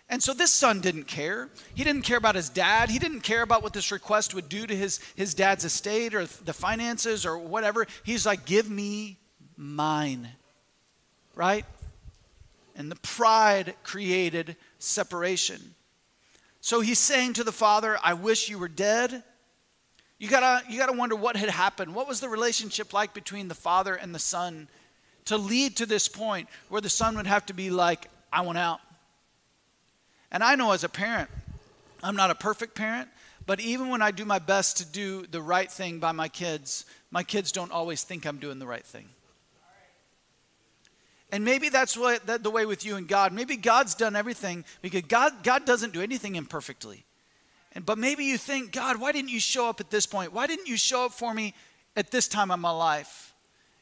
And 0.09 0.23
so 0.23 0.33
this 0.33 0.53
son 0.53 0.79
didn't 0.79 1.05
care. 1.05 1.49
He 1.75 1.83
didn't 1.83 2.03
care 2.03 2.17
about 2.17 2.35
his 2.35 2.49
dad. 2.49 2.89
He 2.89 2.99
didn't 2.99 3.21
care 3.21 3.41
about 3.41 3.61
what 3.61 3.73
this 3.73 3.91
request 3.91 4.33
would 4.33 4.47
do 4.47 4.65
to 4.65 4.75
his, 4.75 5.01
his 5.15 5.33
dad's 5.33 5.65
estate 5.65 6.15
or 6.15 6.25
the 6.25 6.53
finances 6.53 7.25
or 7.25 7.37
whatever. 7.37 7.85
He's 8.03 8.25
like, 8.25 8.45
give 8.45 8.69
me 8.69 9.17
mine. 9.57 10.29
Right? 11.35 11.65
And 12.75 12.89
the 12.89 12.95
pride 12.95 13.75
created 13.83 14.55
separation. 14.79 15.75
So 16.61 16.79
he's 16.79 16.99
saying 16.99 17.33
to 17.33 17.43
the 17.43 17.51
father, 17.51 17.97
I 18.01 18.13
wish 18.13 18.49
you 18.49 18.59
were 18.59 18.69
dead 18.69 19.23
you 20.19 20.27
gotta, 20.27 20.63
you 20.69 20.79
gotta 20.79 20.93
wonder 20.97 21.15
what 21.15 21.35
had 21.35 21.49
happened. 21.49 21.93
What 21.93 22.07
was 22.07 22.19
the 22.19 22.29
relationship 22.29 22.93
like 22.93 23.13
between 23.13 23.47
the 23.47 23.55
father 23.55 23.93
and 23.95 24.13
the 24.15 24.19
son 24.19 24.67
to 25.25 25.37
lead 25.37 25.77
to 25.77 25.85
this 25.85 26.07
point 26.07 26.49
where 26.69 26.81
the 26.81 26.89
son 26.89 27.15
would 27.17 27.27
have 27.27 27.45
to 27.47 27.53
be 27.53 27.69
like, 27.69 28.09
I 28.31 28.41
want 28.41 28.57
out? 28.57 28.79
And 30.31 30.43
I 30.43 30.55
know 30.55 30.71
as 30.71 30.83
a 30.83 30.89
parent, 30.89 31.29
I'm 32.03 32.15
not 32.15 32.31
a 32.31 32.35
perfect 32.35 32.75
parent, 32.75 33.09
but 33.45 33.59
even 33.59 33.89
when 33.89 34.01
I 34.01 34.11
do 34.11 34.25
my 34.25 34.39
best 34.39 34.77
to 34.77 34.85
do 34.85 35.25
the 35.27 35.41
right 35.41 35.71
thing 35.71 35.99
by 35.99 36.11
my 36.11 36.27
kids, 36.27 36.85
my 37.11 37.23
kids 37.23 37.51
don't 37.51 37.71
always 37.71 38.03
think 38.03 38.25
I'm 38.25 38.37
doing 38.37 38.59
the 38.59 38.67
right 38.67 38.85
thing. 38.85 39.07
And 41.31 41.43
maybe 41.43 41.69
that's 41.69 41.97
what, 41.97 42.25
that, 42.27 42.43
the 42.43 42.49
way 42.49 42.65
with 42.65 42.85
you 42.85 42.95
and 42.95 43.07
God. 43.07 43.33
Maybe 43.33 43.57
God's 43.57 43.95
done 43.95 44.15
everything 44.15 44.63
because 44.81 45.01
God, 45.03 45.43
God 45.43 45.65
doesn't 45.65 45.93
do 45.93 46.01
anything 46.01 46.35
imperfectly. 46.35 47.03
And, 47.77 47.85
but 47.85 47.99
maybe 47.99 48.23
you 48.25 48.39
think, 48.39 48.71
God, 48.71 48.99
why 48.99 49.11
didn't 49.11 49.29
you 49.29 49.39
show 49.39 49.69
up 49.69 49.79
at 49.79 49.91
this 49.91 50.07
point? 50.07 50.33
Why 50.33 50.47
didn't 50.47 50.67
you 50.67 50.77
show 50.77 51.05
up 51.05 51.11
for 51.11 51.31
me 51.31 51.53
at 51.95 52.09
this 52.09 52.27
time 52.27 52.49
of 52.49 52.59
my 52.59 52.71
life? 52.71 53.35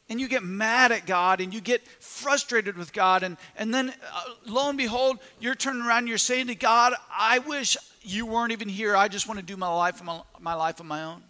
And 0.10 0.20
you 0.20 0.28
get 0.28 0.44
mad 0.44 0.92
at 0.92 1.06
God 1.06 1.40
and 1.40 1.54
you 1.54 1.62
get 1.62 1.88
frustrated 2.04 2.78
with 2.78 2.92
God. 2.92 3.24
And, 3.24 3.38
and 3.56 3.74
then 3.74 3.94
uh, 4.14 4.24
lo 4.46 4.68
and 4.68 4.78
behold, 4.78 5.20
you're 5.40 5.56
turning 5.56 5.82
around 5.82 6.00
and 6.00 6.08
you're 6.10 6.18
saying 6.18 6.48
to 6.48 6.56
God, 6.56 6.94
I 7.10 7.40
wish 7.40 7.78
you 8.02 8.26
weren't 8.26 8.52
even 8.52 8.68
here. 8.68 8.98
I 8.98 9.08
just 9.08 9.30
want 9.30 9.40
to 9.40 9.46
do 9.46 9.56
my 9.56 9.74
life, 9.74 10.04
my, 10.04 10.20
my 10.42 10.56
life 10.56 10.82
on 10.82 10.88
my 10.88 11.06
own. 11.06 11.24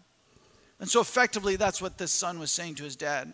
And 0.80 0.89
so 0.89 1.01
effectively, 1.01 1.58
that's 1.58 1.84
what 1.84 1.99
this 1.99 2.12
son 2.12 2.39
was 2.39 2.49
saying 2.49 2.75
to 2.75 2.84
his 2.84 2.95
dad. 2.95 3.32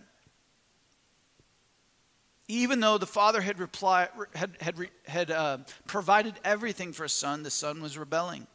Even 2.49 2.81
though 2.81 2.97
the 2.97 3.07
father 3.07 3.39
had, 3.39 3.59
reply, 3.59 4.09
had, 4.35 4.57
had, 4.59 4.75
had 5.07 5.31
uh, 5.31 5.59
provided 5.87 6.33
everything 6.43 6.91
for 6.91 7.03
his 7.03 7.13
son, 7.13 7.43
the 7.43 7.49
son 7.49 7.81
was 7.81 7.97
rebelling. 7.97 8.45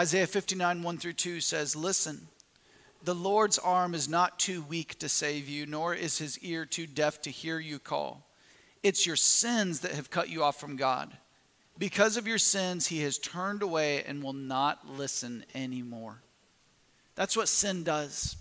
Isaiah 0.00 0.26
59, 0.26 0.82
1 0.82 0.96
through 0.96 1.12
2 1.12 1.40
says, 1.40 1.76
Listen, 1.76 2.26
the 3.04 3.14
Lord's 3.14 3.58
arm 3.58 3.92
is 3.92 4.08
not 4.08 4.38
too 4.38 4.62
weak 4.62 4.98
to 5.00 5.10
save 5.10 5.46
you, 5.46 5.66
nor 5.66 5.94
is 5.94 6.16
his 6.16 6.38
ear 6.38 6.64
too 6.64 6.86
deaf 6.86 7.20
to 7.20 7.30
hear 7.30 7.58
you 7.58 7.78
call. 7.78 8.26
It's 8.82 9.06
your 9.06 9.16
sins 9.16 9.80
that 9.80 9.92
have 9.92 10.08
cut 10.08 10.30
you 10.30 10.42
off 10.42 10.58
from 10.58 10.76
God. 10.76 11.14
Because 11.78 12.16
of 12.16 12.26
your 12.26 12.38
sins, 12.38 12.86
he 12.86 13.02
has 13.02 13.18
turned 13.18 13.60
away 13.60 14.02
and 14.04 14.22
will 14.22 14.32
not 14.32 14.88
listen 14.88 15.44
anymore. 15.54 16.22
That's 17.14 17.36
what 17.36 17.48
sin 17.48 17.84
does. 17.84 18.36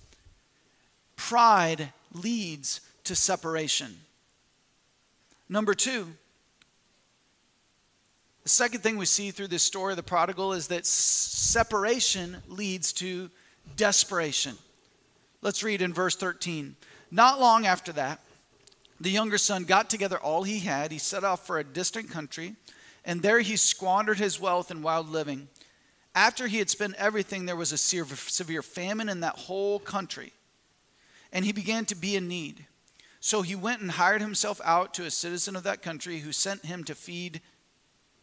Pride 1.18 1.92
leads 2.14 2.80
to 3.04 3.18
separation. 3.18 3.98
Number 5.50 5.74
two, 5.74 6.08
the 8.44 8.50
second 8.50 8.82
thing 8.82 8.98
we 8.98 9.06
see 9.06 9.32
through 9.32 9.48
this 9.48 9.64
story 9.64 9.94
of 9.94 9.98
the 9.98 10.04
prodigal 10.04 10.54
is 10.54 10.68
that 10.68 10.86
separation 10.86 12.38
leads 12.48 12.94
to 12.94 13.30
desperation. 13.76 14.58
Let's 15.42 15.64
read 15.64 15.82
in 15.82 15.94
verse 15.94 16.16
13. 16.16 16.76
Not 17.12 17.40
long 17.40 17.66
after 17.66 17.92
that, 17.94 18.20
the 19.00 19.10
younger 19.10 19.38
son 19.38 19.64
got 19.64 19.90
together 19.90 20.18
all 20.18 20.44
he 20.44 20.60
had. 20.60 20.92
He 20.92 20.98
set 20.98 21.24
off 21.24 21.46
for 21.46 21.60
a 21.60 21.64
distant 21.64 22.10
country 22.10 22.56
and 23.06 23.22
there 23.22 23.40
he 23.40 23.56
squandered 23.56 24.20
his 24.20 24.40
wealth 24.40 24.72
in 24.72 24.82
wild 24.82 25.10
living. 25.10 25.48
After 26.14 26.48
he 26.48 26.58
had 26.58 26.70
spent 26.70 26.96
everything, 26.96 27.46
there 27.46 27.56
was 27.56 27.72
a 27.72 27.78
severe 27.78 28.62
famine 28.62 29.10
in 29.10 29.22
that 29.22 29.38
whole 29.38 29.80
country, 29.80 30.34
and 31.32 31.46
he 31.46 31.52
began 31.52 31.86
to 31.86 31.96
be 31.96 32.16
in 32.16 32.28
need. 32.28 32.66
So 33.20 33.42
he 33.42 33.56
went 33.56 33.82
and 33.82 33.92
hired 33.92 34.22
himself 34.22 34.60
out 34.64 34.94
to 34.96 35.06
a 35.06 35.12
citizen 35.12 35.56
of 35.56 35.64
that 35.64 35.82
country 35.82 36.20
who 36.20 36.32
sent 36.32 36.66
him 36.66 36.84
to 36.86 36.96
feed 36.96 37.42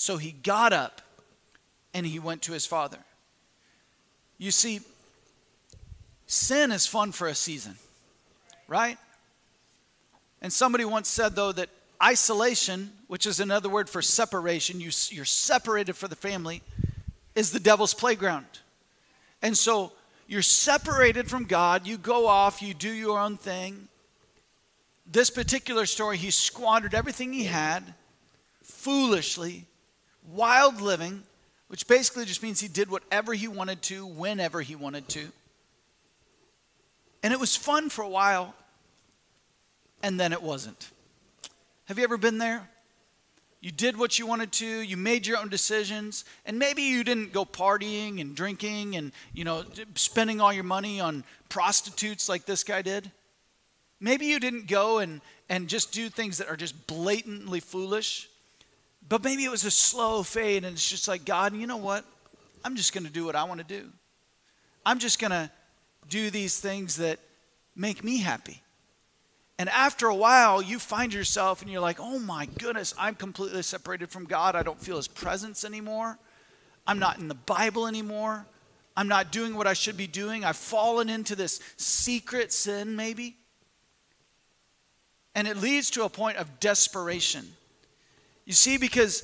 So 0.00 0.16
he 0.16 0.30
got 0.30 0.72
up 0.72 1.02
and 1.92 2.06
he 2.06 2.20
went 2.20 2.42
to 2.42 2.52
his 2.52 2.64
father. 2.64 2.98
You 4.38 4.52
see, 4.52 4.78
sin 6.28 6.70
is 6.70 6.86
fun 6.86 7.10
for 7.10 7.26
a 7.26 7.34
season, 7.34 7.74
right? 8.68 8.96
And 10.40 10.52
somebody 10.52 10.84
once 10.84 11.08
said, 11.08 11.34
though, 11.34 11.50
that 11.50 11.68
isolation, 12.00 12.92
which 13.08 13.26
is 13.26 13.40
another 13.40 13.68
word 13.68 13.90
for 13.90 14.00
separation, 14.00 14.80
you, 14.80 14.92
you're 15.08 15.24
separated 15.24 15.94
from 15.94 16.10
the 16.10 16.16
family, 16.16 16.62
is 17.34 17.50
the 17.50 17.58
devil's 17.58 17.92
playground. 17.92 18.46
And 19.42 19.58
so 19.58 19.90
you're 20.28 20.42
separated 20.42 21.28
from 21.28 21.42
God, 21.42 21.88
you 21.88 21.98
go 21.98 22.28
off, 22.28 22.62
you 22.62 22.72
do 22.72 22.88
your 22.92 23.18
own 23.18 23.36
thing. 23.36 23.88
This 25.10 25.28
particular 25.28 25.86
story, 25.86 26.18
he 26.18 26.30
squandered 26.30 26.94
everything 26.94 27.32
he 27.32 27.44
had 27.44 27.82
foolishly, 28.62 29.64
wild 30.32 30.80
living, 30.80 31.22
which 31.68 31.86
basically 31.86 32.24
just 32.24 32.42
means 32.42 32.60
he 32.60 32.68
did 32.68 32.90
whatever 32.90 33.34
he 33.34 33.48
wanted 33.48 33.82
to, 33.82 34.06
whenever 34.06 34.60
he 34.60 34.74
wanted 34.74 35.08
to. 35.08 35.28
And 37.22 37.32
it 37.32 37.40
was 37.40 37.56
fun 37.56 37.90
for 37.90 38.02
a 38.02 38.08
while, 38.08 38.54
and 40.02 40.18
then 40.18 40.32
it 40.32 40.42
wasn't. 40.42 40.90
Have 41.86 41.98
you 41.98 42.04
ever 42.04 42.16
been 42.16 42.38
there? 42.38 42.68
You 43.60 43.72
did 43.72 43.96
what 43.96 44.20
you 44.20 44.26
wanted 44.26 44.52
to, 44.52 44.66
you 44.66 44.96
made 44.96 45.26
your 45.26 45.38
own 45.38 45.48
decisions, 45.48 46.24
and 46.46 46.60
maybe 46.60 46.82
you 46.82 47.02
didn't 47.02 47.32
go 47.32 47.44
partying 47.44 48.20
and 48.20 48.36
drinking 48.36 48.94
and, 48.94 49.10
you 49.32 49.42
know, 49.42 49.64
spending 49.96 50.40
all 50.40 50.52
your 50.52 50.64
money 50.64 51.00
on 51.00 51.24
prostitutes 51.48 52.28
like 52.28 52.46
this 52.46 52.62
guy 52.62 52.82
did. 52.82 53.10
Maybe 54.00 54.26
you 54.26 54.38
didn't 54.38 54.68
go 54.68 54.98
and, 54.98 55.20
and 55.48 55.66
just 55.66 55.92
do 55.92 56.08
things 56.08 56.38
that 56.38 56.48
are 56.48 56.56
just 56.56 56.86
blatantly 56.86 57.58
foolish. 57.58 58.27
But 59.08 59.24
maybe 59.24 59.44
it 59.44 59.50
was 59.50 59.64
a 59.64 59.70
slow 59.70 60.22
fade, 60.22 60.64
and 60.64 60.74
it's 60.74 60.88
just 60.88 61.08
like, 61.08 61.24
God, 61.24 61.54
you 61.54 61.66
know 61.66 61.78
what? 61.78 62.04
I'm 62.64 62.76
just 62.76 62.92
going 62.92 63.04
to 63.04 63.12
do 63.12 63.24
what 63.24 63.36
I 63.36 63.44
want 63.44 63.58
to 63.60 63.66
do. 63.66 63.88
I'm 64.84 64.98
just 64.98 65.18
going 65.18 65.30
to 65.30 65.50
do 66.08 66.30
these 66.30 66.60
things 66.60 66.96
that 66.96 67.18
make 67.74 68.02
me 68.02 68.18
happy. 68.18 68.62
And 69.58 69.68
after 69.70 70.06
a 70.06 70.14
while, 70.14 70.62
you 70.62 70.78
find 70.78 71.12
yourself 71.12 71.62
and 71.62 71.70
you're 71.70 71.80
like, 71.80 71.98
oh 72.00 72.18
my 72.18 72.46
goodness, 72.58 72.94
I'm 72.98 73.14
completely 73.14 73.62
separated 73.62 74.10
from 74.10 74.24
God. 74.24 74.54
I 74.54 74.62
don't 74.62 74.80
feel 74.80 74.96
his 74.96 75.08
presence 75.08 75.64
anymore. 75.64 76.18
I'm 76.86 76.98
not 76.98 77.18
in 77.18 77.28
the 77.28 77.34
Bible 77.34 77.86
anymore. 77.86 78.46
I'm 78.96 79.08
not 79.08 79.32
doing 79.32 79.56
what 79.56 79.66
I 79.66 79.74
should 79.74 79.96
be 79.96 80.06
doing. 80.06 80.44
I've 80.44 80.56
fallen 80.56 81.08
into 81.08 81.34
this 81.34 81.60
secret 81.76 82.52
sin, 82.52 82.96
maybe. 82.96 83.36
And 85.34 85.46
it 85.46 85.56
leads 85.56 85.90
to 85.90 86.04
a 86.04 86.08
point 86.08 86.36
of 86.36 86.60
desperation. 86.60 87.46
You 88.48 88.54
see, 88.54 88.78
because 88.78 89.22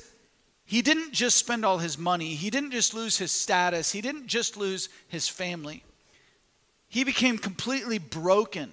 he 0.63 0.81
didn't 0.81 1.11
just 1.11 1.37
spend 1.37 1.65
all 1.65 1.79
his 1.79 1.97
money, 1.97 2.35
he 2.35 2.49
didn't 2.49 2.71
just 2.71 2.93
lose 2.93 3.17
his 3.17 3.33
status, 3.33 3.91
he 3.91 3.99
didn't 3.99 4.27
just 4.27 4.55
lose 4.55 4.87
his 5.09 5.27
family. 5.27 5.83
He 6.87 7.03
became 7.03 7.37
completely 7.37 7.97
broken 7.97 8.71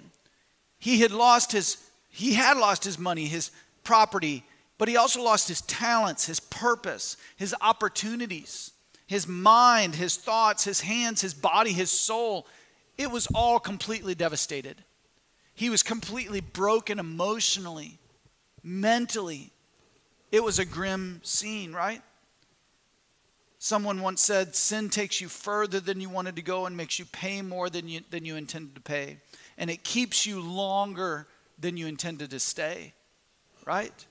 he 0.83 0.99
had 0.99 1.11
lost 1.11 1.53
his 1.53 1.77
he 2.09 2.33
had 2.33 2.57
lost 2.57 2.83
his 2.83 2.99
money, 2.99 3.25
his 3.25 3.51
property, 3.85 4.43
but 4.77 4.89
he 4.89 4.97
also 4.97 5.23
lost 5.23 5.47
his 5.47 5.61
talents, 5.61 6.25
his 6.25 6.41
purpose, 6.41 7.15
his 7.37 7.55
opportunities, 7.61 8.71
his 9.07 9.25
mind, 9.25 9.95
his 9.95 10.17
thoughts, 10.17 10.65
his 10.65 10.81
hands, 10.81 11.21
his 11.21 11.33
body, 11.33 11.71
his 11.71 11.89
soul. 11.89 12.45
It 12.97 13.09
was 13.09 13.27
all 13.33 13.61
completely 13.61 14.13
devastated. 14.13 14.75
He 15.55 15.69
was 15.69 15.83
completely 15.83 16.41
broken 16.41 16.99
emotionally, 16.99 17.97
mentally. 18.61 19.53
It 20.33 20.43
was 20.43 20.59
a 20.59 20.65
grim 20.65 21.21
scene, 21.23 21.71
right? 21.71 22.01
Someone 23.59 24.01
once 24.01 24.21
said, 24.21 24.53
Sin 24.53 24.89
takes 24.89 25.21
you 25.21 25.29
further 25.29 25.79
than 25.79 26.01
you 26.01 26.09
wanted 26.09 26.35
to 26.35 26.41
go 26.41 26.65
and 26.65 26.75
makes 26.75 26.99
you 26.99 27.05
pay 27.05 27.41
more 27.41 27.69
than 27.69 27.87
you, 27.87 28.01
than 28.09 28.25
you 28.25 28.35
intended 28.35 28.75
to 28.75 28.81
pay 28.81 29.19
and 29.57 29.69
it 29.69 29.83
keeps 29.83 30.25
you 30.25 30.41
longer 30.41 31.27
than 31.59 31.77
you 31.77 31.87
intended 31.87 32.31
to 32.31 32.39
stay, 32.39 32.93
right? 33.65 34.05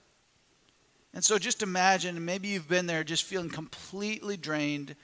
And 1.14 1.22
so 1.22 1.38
just 1.38 1.62
imagine, 1.62 2.24
maybe 2.24 2.48
you've 2.48 2.68
been 2.68 2.86
there 2.86 3.04
just 3.04 3.24
feeling 3.24 3.50
completely 3.50 4.36
drained, 4.36 4.94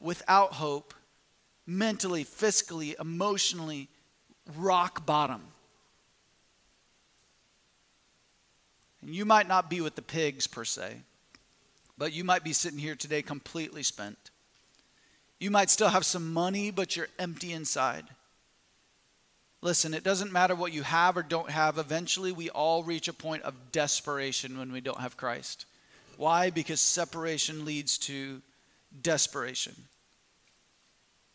without 0.00 0.54
hope, 0.54 0.94
mentally, 1.66 2.24
physically, 2.24 2.94
emotionally, 2.98 3.88
rock 4.56 5.04
bottom. 5.04 5.42
And 9.02 9.14
you 9.14 9.24
might 9.24 9.48
not 9.48 9.70
be 9.70 9.80
with 9.80 9.94
the 9.94 10.02
pigs 10.02 10.46
per 10.46 10.64
se, 10.64 11.02
but 11.96 12.12
you 12.12 12.24
might 12.24 12.44
be 12.44 12.52
sitting 12.52 12.78
here 12.78 12.94
today 12.94 13.22
completely 13.22 13.82
spent. 13.82 14.30
You 15.38 15.50
might 15.50 15.70
still 15.70 15.88
have 15.88 16.04
some 16.04 16.32
money, 16.32 16.70
but 16.70 16.96
you're 16.96 17.08
empty 17.18 17.52
inside. 17.52 18.04
Listen, 19.60 19.94
it 19.94 20.04
doesn't 20.04 20.32
matter 20.32 20.54
what 20.54 20.72
you 20.72 20.82
have 20.82 21.16
or 21.16 21.22
don't 21.22 21.50
have. 21.50 21.78
Eventually, 21.78 22.32
we 22.32 22.50
all 22.50 22.82
reach 22.82 23.08
a 23.08 23.12
point 23.12 23.42
of 23.42 23.72
desperation 23.72 24.58
when 24.58 24.72
we 24.72 24.80
don't 24.80 25.00
have 25.00 25.16
Christ. 25.16 25.66
Why? 26.16 26.50
Because 26.50 26.80
separation 26.80 27.64
leads 27.64 27.98
to 27.98 28.40
desperation. 29.02 29.74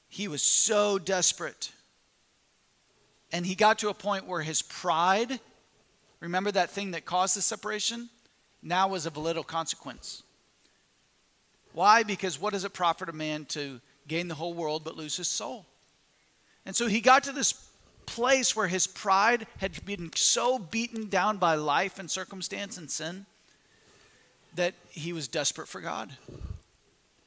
He 0.09 0.27
was 0.27 0.41
so 0.41 0.99
desperate. 0.99 1.71
And 3.31 3.45
he 3.45 3.55
got 3.55 3.79
to 3.79 3.89
a 3.89 3.93
point 3.93 4.27
where 4.27 4.41
his 4.41 4.61
pride, 4.61 5.39
remember 6.23 6.51
that 6.51 6.69
thing 6.69 6.91
that 6.91 7.03
caused 7.03 7.35
the 7.35 7.41
separation, 7.41 8.09
now 8.61 8.87
was 8.87 9.05
of 9.05 9.17
little 9.17 9.43
consequence. 9.43 10.23
Why? 11.73 12.03
Because 12.03 12.39
what 12.39 12.53
does 12.53 12.63
it 12.63 12.71
profit 12.71 13.09
a 13.09 13.13
man 13.13 13.45
to 13.47 13.81
gain 14.07 14.29
the 14.29 14.35
whole 14.35 14.53
world 14.53 14.83
but 14.85 14.95
lose 14.95 15.17
his 15.17 15.27
soul? 15.27 15.65
And 16.65 16.73
so 16.73 16.87
he 16.87 17.01
got 17.01 17.25
to 17.25 17.33
this 17.33 17.67
place 18.05 18.55
where 18.55 18.67
his 18.67 18.87
pride 18.87 19.47
had 19.57 19.85
been 19.85 20.11
so 20.15 20.57
beaten 20.57 21.09
down 21.09 21.37
by 21.37 21.55
life 21.55 21.99
and 21.99 22.09
circumstance 22.09 22.77
and 22.77 22.89
sin 22.89 23.25
that 24.55 24.75
he 24.91 25.11
was 25.11 25.27
desperate 25.27 25.67
for 25.67 25.81
God. 25.81 26.09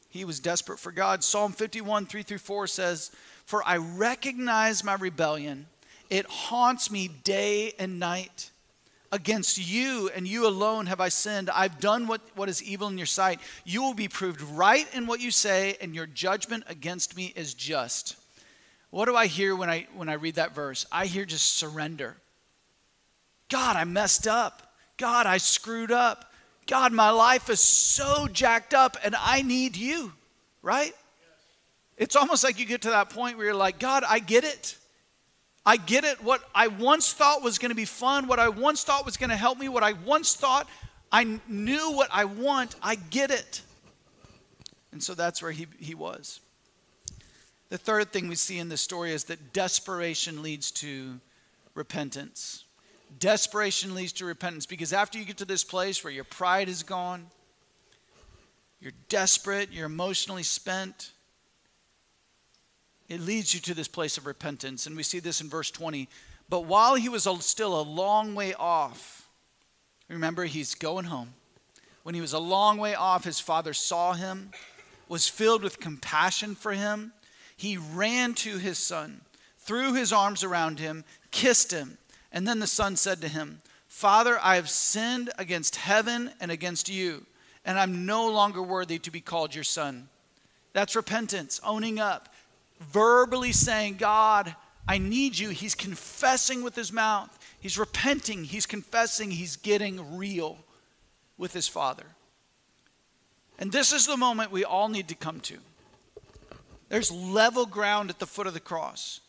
He 0.08 0.24
was 0.24 0.40
desperate 0.40 0.78
for 0.78 0.92
God. 0.92 1.22
Psalm 1.22 1.52
51, 1.52 2.06
3 2.06 2.22
through 2.22 2.38
4 2.38 2.66
says, 2.66 3.10
For 3.44 3.62
I 3.66 3.76
recognize 3.76 4.82
my 4.82 4.94
rebellion, 4.94 5.66
it 6.08 6.24
haunts 6.26 6.90
me 6.90 7.08
day 7.08 7.74
and 7.78 7.98
night. 7.98 8.50
Against 9.12 9.58
you 9.58 10.10
and 10.14 10.26
you 10.26 10.46
alone 10.46 10.86
have 10.86 11.00
I 11.00 11.08
sinned. 11.08 11.48
I've 11.50 11.80
done 11.80 12.06
what, 12.06 12.20
what 12.34 12.48
is 12.48 12.62
evil 12.62 12.88
in 12.88 12.98
your 12.98 13.06
sight. 13.06 13.40
You 13.64 13.82
will 13.82 13.94
be 13.94 14.08
proved 14.08 14.40
right 14.42 14.86
in 14.94 15.06
what 15.06 15.20
you 15.20 15.30
say, 15.30 15.76
and 15.80 15.94
your 15.94 16.06
judgment 16.06 16.64
against 16.66 17.16
me 17.16 17.32
is 17.36 17.54
just. 17.54 18.16
What 18.90 19.06
do 19.06 19.16
I 19.16 19.26
hear 19.26 19.54
when 19.54 19.70
I 19.70 19.86
when 19.94 20.08
I 20.08 20.14
read 20.14 20.36
that 20.36 20.54
verse? 20.54 20.86
I 20.90 21.06
hear 21.06 21.24
just 21.24 21.56
surrender. 21.56 22.16
God, 23.48 23.76
I 23.76 23.84
messed 23.84 24.26
up. 24.26 24.74
God, 24.96 25.26
I 25.26 25.38
screwed 25.38 25.92
up. 25.92 26.32
God, 26.66 26.92
my 26.92 27.10
life 27.10 27.48
is 27.48 27.60
so 27.60 28.26
jacked 28.26 28.74
up 28.74 28.96
and 29.04 29.14
I 29.18 29.42
need 29.42 29.76
you, 29.76 30.12
right? 30.62 30.92
It's 31.96 32.16
almost 32.16 32.42
like 32.42 32.58
you 32.58 32.66
get 32.66 32.82
to 32.82 32.90
that 32.90 33.10
point 33.10 33.36
where 33.36 33.46
you're 33.46 33.54
like, 33.54 33.78
God, 33.78 34.02
I 34.06 34.18
get 34.18 34.44
it. 34.44 34.76
I 35.66 35.76
get 35.76 36.04
it. 36.04 36.22
What 36.22 36.42
I 36.54 36.68
once 36.68 37.12
thought 37.12 37.42
was 37.42 37.58
going 37.58 37.70
to 37.70 37.76
be 37.76 37.84
fun, 37.84 38.28
what 38.28 38.38
I 38.38 38.48
once 38.48 38.84
thought 38.84 39.04
was 39.04 39.16
going 39.16 39.30
to 39.30 39.36
help 39.36 39.58
me, 39.58 39.68
what 39.68 39.82
I 39.82 39.92
once 39.92 40.34
thought 40.34 40.68
I 41.10 41.40
knew 41.48 41.92
what 41.92 42.08
I 42.12 42.24
want, 42.24 42.76
I 42.82 42.94
get 42.94 43.30
it. 43.30 43.62
And 44.92 45.02
so 45.02 45.14
that's 45.14 45.42
where 45.42 45.52
he, 45.52 45.66
he 45.78 45.94
was. 45.94 46.40
The 47.68 47.78
third 47.78 48.12
thing 48.12 48.28
we 48.28 48.36
see 48.36 48.58
in 48.58 48.68
this 48.68 48.80
story 48.80 49.12
is 49.12 49.24
that 49.24 49.52
desperation 49.52 50.42
leads 50.42 50.70
to 50.72 51.18
repentance. 51.74 52.64
Desperation 53.18 53.94
leads 53.94 54.12
to 54.14 54.24
repentance 54.24 54.66
because 54.66 54.92
after 54.92 55.18
you 55.18 55.24
get 55.24 55.38
to 55.38 55.44
this 55.44 55.64
place 55.64 56.04
where 56.04 56.12
your 56.12 56.24
pride 56.24 56.68
is 56.68 56.82
gone, 56.82 57.26
you're 58.80 58.92
desperate, 59.08 59.72
you're 59.72 59.86
emotionally 59.86 60.42
spent. 60.42 61.12
It 63.08 63.20
leads 63.20 63.54
you 63.54 63.60
to 63.60 63.74
this 63.74 63.88
place 63.88 64.18
of 64.18 64.26
repentance. 64.26 64.86
And 64.86 64.96
we 64.96 65.02
see 65.02 65.20
this 65.20 65.40
in 65.40 65.48
verse 65.48 65.70
20. 65.70 66.08
But 66.48 66.64
while 66.64 66.94
he 66.94 67.08
was 67.08 67.28
still 67.40 67.80
a 67.80 67.82
long 67.82 68.34
way 68.34 68.54
off, 68.54 69.28
remember, 70.08 70.44
he's 70.44 70.74
going 70.74 71.06
home. 71.06 71.34
When 72.02 72.14
he 72.14 72.20
was 72.20 72.32
a 72.32 72.38
long 72.38 72.78
way 72.78 72.94
off, 72.94 73.24
his 73.24 73.40
father 73.40 73.72
saw 73.72 74.12
him, 74.12 74.50
was 75.08 75.28
filled 75.28 75.62
with 75.62 75.80
compassion 75.80 76.54
for 76.54 76.72
him. 76.72 77.12
He 77.56 77.76
ran 77.76 78.34
to 78.34 78.58
his 78.58 78.78
son, 78.78 79.22
threw 79.58 79.94
his 79.94 80.12
arms 80.12 80.44
around 80.44 80.78
him, 80.78 81.04
kissed 81.30 81.72
him. 81.72 81.98
And 82.30 82.46
then 82.46 82.60
the 82.60 82.66
son 82.66 82.96
said 82.96 83.20
to 83.22 83.28
him, 83.28 83.60
Father, 83.88 84.38
I 84.42 84.56
have 84.56 84.68
sinned 84.68 85.30
against 85.38 85.76
heaven 85.76 86.30
and 86.38 86.50
against 86.50 86.88
you, 86.88 87.24
and 87.64 87.78
I'm 87.78 88.04
no 88.04 88.30
longer 88.30 88.62
worthy 88.62 88.98
to 89.00 89.10
be 89.10 89.20
called 89.20 89.54
your 89.54 89.64
son. 89.64 90.08
That's 90.74 90.94
repentance, 90.94 91.60
owning 91.64 91.98
up, 91.98 92.28
verbally 92.80 93.52
saying, 93.52 93.96
God, 93.96 94.54
I 94.88 94.98
need 94.98 95.38
you. 95.38 95.50
He's 95.50 95.74
confessing 95.74 96.62
with 96.62 96.74
his 96.74 96.92
mouth, 96.92 97.36
he's 97.60 97.78
repenting, 97.78 98.44
he's 98.44 98.66
confessing, 98.66 99.30
he's 99.30 99.56
getting 99.56 100.16
real 100.16 100.58
with 101.38 101.52
his 101.52 101.68
father. 101.68 102.06
And 103.58 103.72
this 103.72 103.92
is 103.92 104.06
the 104.06 104.16
moment 104.16 104.52
we 104.52 104.64
all 104.64 104.88
need 104.88 105.08
to 105.08 105.14
come 105.14 105.40
to. 105.40 105.58
There's 106.88 107.10
level 107.10 107.66
ground 107.66 108.10
at 108.10 108.18
the 108.18 108.26
foot 108.26 108.46
of 108.46 108.54
the 108.54 108.60
cross 108.60 109.20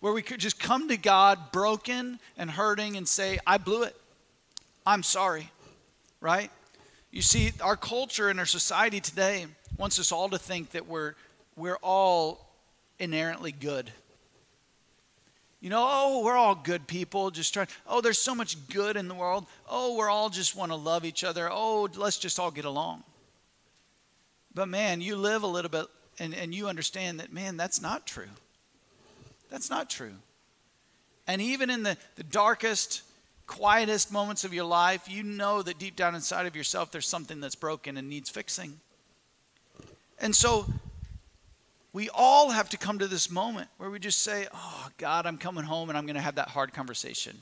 where 0.00 0.12
we 0.12 0.22
could 0.22 0.40
just 0.40 0.60
come 0.60 0.88
to 0.88 0.96
God 0.96 1.50
broken 1.52 2.18
and 2.36 2.50
hurting 2.50 2.96
and 2.96 3.08
say, 3.08 3.38
I 3.46 3.58
blew 3.58 3.84
it. 3.84 3.96
I'm 4.84 5.02
sorry, 5.02 5.50
right? 6.20 6.50
You 7.10 7.22
see, 7.22 7.52
our 7.62 7.76
culture 7.76 8.28
and 8.28 8.38
our 8.38 8.46
society 8.46 9.00
today 9.00 9.46
wants 9.78 9.98
us 9.98 10.12
all 10.12 10.28
to 10.28 10.38
think 10.38 10.72
that 10.72 10.86
we're, 10.86 11.14
we're 11.56 11.78
all 11.82 12.45
inherently 12.98 13.52
good. 13.52 13.90
You 15.60 15.70
know, 15.70 15.86
oh, 15.88 16.24
we're 16.24 16.36
all 16.36 16.54
good 16.54 16.86
people, 16.86 17.30
just 17.30 17.52
trying, 17.52 17.68
oh, 17.86 18.00
there's 18.00 18.18
so 18.18 18.34
much 18.34 18.56
good 18.68 18.96
in 18.96 19.08
the 19.08 19.14
world. 19.14 19.46
Oh, 19.68 19.96
we're 19.96 20.10
all 20.10 20.28
just 20.28 20.54
want 20.54 20.70
to 20.70 20.76
love 20.76 21.04
each 21.04 21.24
other. 21.24 21.48
Oh, 21.50 21.88
let's 21.96 22.18
just 22.18 22.38
all 22.38 22.50
get 22.50 22.64
along. 22.64 23.02
But 24.54 24.68
man, 24.68 25.00
you 25.00 25.16
live 25.16 25.42
a 25.42 25.46
little 25.46 25.70
bit 25.70 25.86
and, 26.18 26.34
and 26.34 26.54
you 26.54 26.68
understand 26.68 27.20
that, 27.20 27.32
man, 27.32 27.56
that's 27.56 27.80
not 27.80 28.06
true. 28.06 28.28
That's 29.50 29.70
not 29.70 29.90
true. 29.90 30.14
And 31.26 31.42
even 31.42 31.70
in 31.70 31.82
the, 31.82 31.96
the 32.16 32.22
darkest, 32.22 33.02
quietest 33.46 34.12
moments 34.12 34.44
of 34.44 34.54
your 34.54 34.64
life, 34.64 35.08
you 35.10 35.22
know 35.22 35.62
that 35.62 35.78
deep 35.78 35.96
down 35.96 36.14
inside 36.14 36.46
of 36.46 36.54
yourself 36.54 36.92
there's 36.92 37.08
something 37.08 37.40
that's 37.40 37.54
broken 37.54 37.96
and 37.96 38.08
needs 38.08 38.30
fixing. 38.30 38.78
And 40.18 40.34
so 40.34 40.66
we 41.96 42.10
all 42.12 42.50
have 42.50 42.68
to 42.68 42.76
come 42.76 42.98
to 42.98 43.06
this 43.06 43.30
moment 43.30 43.70
where 43.78 43.88
we 43.88 43.98
just 43.98 44.20
say, 44.20 44.46
Oh, 44.52 44.88
God, 44.98 45.24
I'm 45.24 45.38
coming 45.38 45.64
home 45.64 45.88
and 45.88 45.96
I'm 45.96 46.04
going 46.04 46.16
to 46.16 46.20
have 46.20 46.34
that 46.34 46.48
hard 46.48 46.74
conversation. 46.74 47.38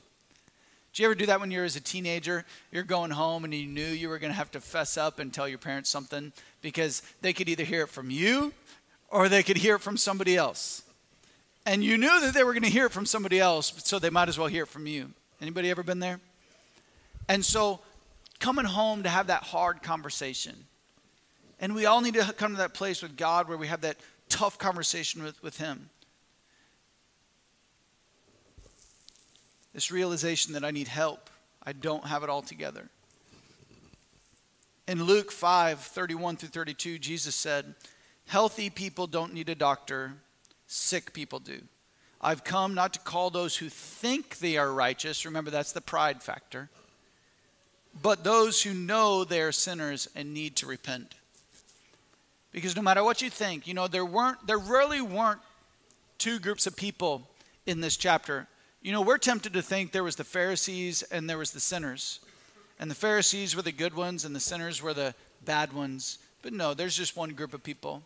Do 0.92 1.02
you 1.02 1.08
ever 1.08 1.16
do 1.16 1.26
that 1.26 1.40
when 1.40 1.50
you're 1.50 1.64
as 1.64 1.74
a 1.74 1.80
teenager? 1.80 2.44
You're 2.70 2.84
going 2.84 3.10
home 3.10 3.42
and 3.42 3.52
you 3.52 3.66
knew 3.66 3.84
you 3.84 4.08
were 4.08 4.20
going 4.20 4.30
to 4.30 4.36
have 4.36 4.52
to 4.52 4.60
fess 4.60 4.96
up 4.96 5.18
and 5.18 5.34
tell 5.34 5.48
your 5.48 5.58
parents 5.58 5.90
something 5.90 6.32
because 6.62 7.02
they 7.20 7.32
could 7.32 7.48
either 7.48 7.64
hear 7.64 7.82
it 7.82 7.88
from 7.88 8.12
you 8.12 8.52
or 9.10 9.28
they 9.28 9.42
could 9.42 9.56
hear 9.56 9.74
it 9.74 9.80
from 9.80 9.96
somebody 9.96 10.36
else. 10.36 10.84
And 11.66 11.82
you 11.82 11.98
knew 11.98 12.20
that 12.20 12.32
they 12.32 12.44
were 12.44 12.52
going 12.52 12.62
to 12.62 12.70
hear 12.70 12.86
it 12.86 12.92
from 12.92 13.06
somebody 13.06 13.40
else, 13.40 13.72
so 13.84 13.98
they 13.98 14.08
might 14.08 14.28
as 14.28 14.38
well 14.38 14.46
hear 14.46 14.62
it 14.62 14.68
from 14.68 14.86
you. 14.86 15.10
Anybody 15.42 15.68
ever 15.68 15.82
been 15.82 15.98
there? 15.98 16.20
And 17.28 17.44
so 17.44 17.80
coming 18.38 18.66
home 18.66 19.02
to 19.02 19.08
have 19.08 19.26
that 19.26 19.42
hard 19.42 19.82
conversation. 19.82 20.54
And 21.58 21.74
we 21.74 21.86
all 21.86 22.00
need 22.00 22.14
to 22.14 22.32
come 22.34 22.52
to 22.52 22.58
that 22.58 22.74
place 22.74 23.02
with 23.02 23.16
God 23.16 23.48
where 23.48 23.58
we 23.58 23.66
have 23.66 23.80
that 23.80 23.96
tough 24.34 24.58
conversation 24.58 25.22
with, 25.22 25.40
with 25.44 25.58
Him. 25.58 25.90
This 29.72 29.92
realization 29.92 30.54
that 30.54 30.64
I 30.64 30.72
need 30.72 30.88
help. 30.88 31.30
I 31.62 31.72
don't 31.72 32.06
have 32.06 32.24
it 32.24 32.28
all 32.28 32.42
together. 32.42 32.88
In 34.88 35.04
Luke 35.04 35.30
5 35.30 35.78
31 35.78 36.36
through 36.36 36.48
32, 36.48 36.98
Jesus 36.98 37.34
said, 37.36 37.76
Healthy 38.26 38.70
people 38.70 39.06
don't 39.06 39.32
need 39.32 39.48
a 39.48 39.54
doctor, 39.54 40.14
sick 40.66 41.12
people 41.12 41.38
do. 41.38 41.60
I've 42.20 42.42
come 42.42 42.74
not 42.74 42.92
to 42.94 42.98
call 43.00 43.30
those 43.30 43.56
who 43.56 43.68
think 43.68 44.38
they 44.38 44.56
are 44.56 44.72
righteous, 44.72 45.24
remember 45.24 45.52
that's 45.52 45.72
the 45.72 45.80
pride 45.80 46.24
factor, 46.24 46.70
but 48.02 48.24
those 48.24 48.62
who 48.62 48.74
know 48.74 49.22
they 49.22 49.42
are 49.42 49.52
sinners 49.52 50.08
and 50.16 50.34
need 50.34 50.56
to 50.56 50.66
repent. 50.66 51.14
Because 52.54 52.76
no 52.76 52.82
matter 52.82 53.02
what 53.02 53.20
you 53.20 53.30
think, 53.30 53.66
you 53.66 53.74
know, 53.74 53.88
there 53.88 54.04
weren't 54.04 54.46
there 54.46 54.58
really 54.58 55.02
weren't 55.02 55.40
two 56.18 56.38
groups 56.38 56.68
of 56.68 56.76
people 56.76 57.28
in 57.66 57.80
this 57.80 57.96
chapter. 57.96 58.46
You 58.80 58.92
know, 58.92 59.02
we're 59.02 59.18
tempted 59.18 59.54
to 59.54 59.62
think 59.62 59.90
there 59.90 60.04
was 60.04 60.14
the 60.14 60.24
Pharisees 60.24 61.02
and 61.02 61.28
there 61.28 61.36
was 61.36 61.50
the 61.50 61.58
sinners. 61.58 62.20
And 62.78 62.88
the 62.88 62.94
Pharisees 62.94 63.56
were 63.56 63.62
the 63.62 63.72
good 63.72 63.94
ones 63.94 64.24
and 64.24 64.36
the 64.36 64.40
sinners 64.40 64.80
were 64.80 64.94
the 64.94 65.16
bad 65.44 65.72
ones. 65.72 66.18
But 66.42 66.52
no, 66.52 66.74
there's 66.74 66.96
just 66.96 67.16
one 67.16 67.30
group 67.30 67.54
of 67.54 67.64
people. 67.64 68.04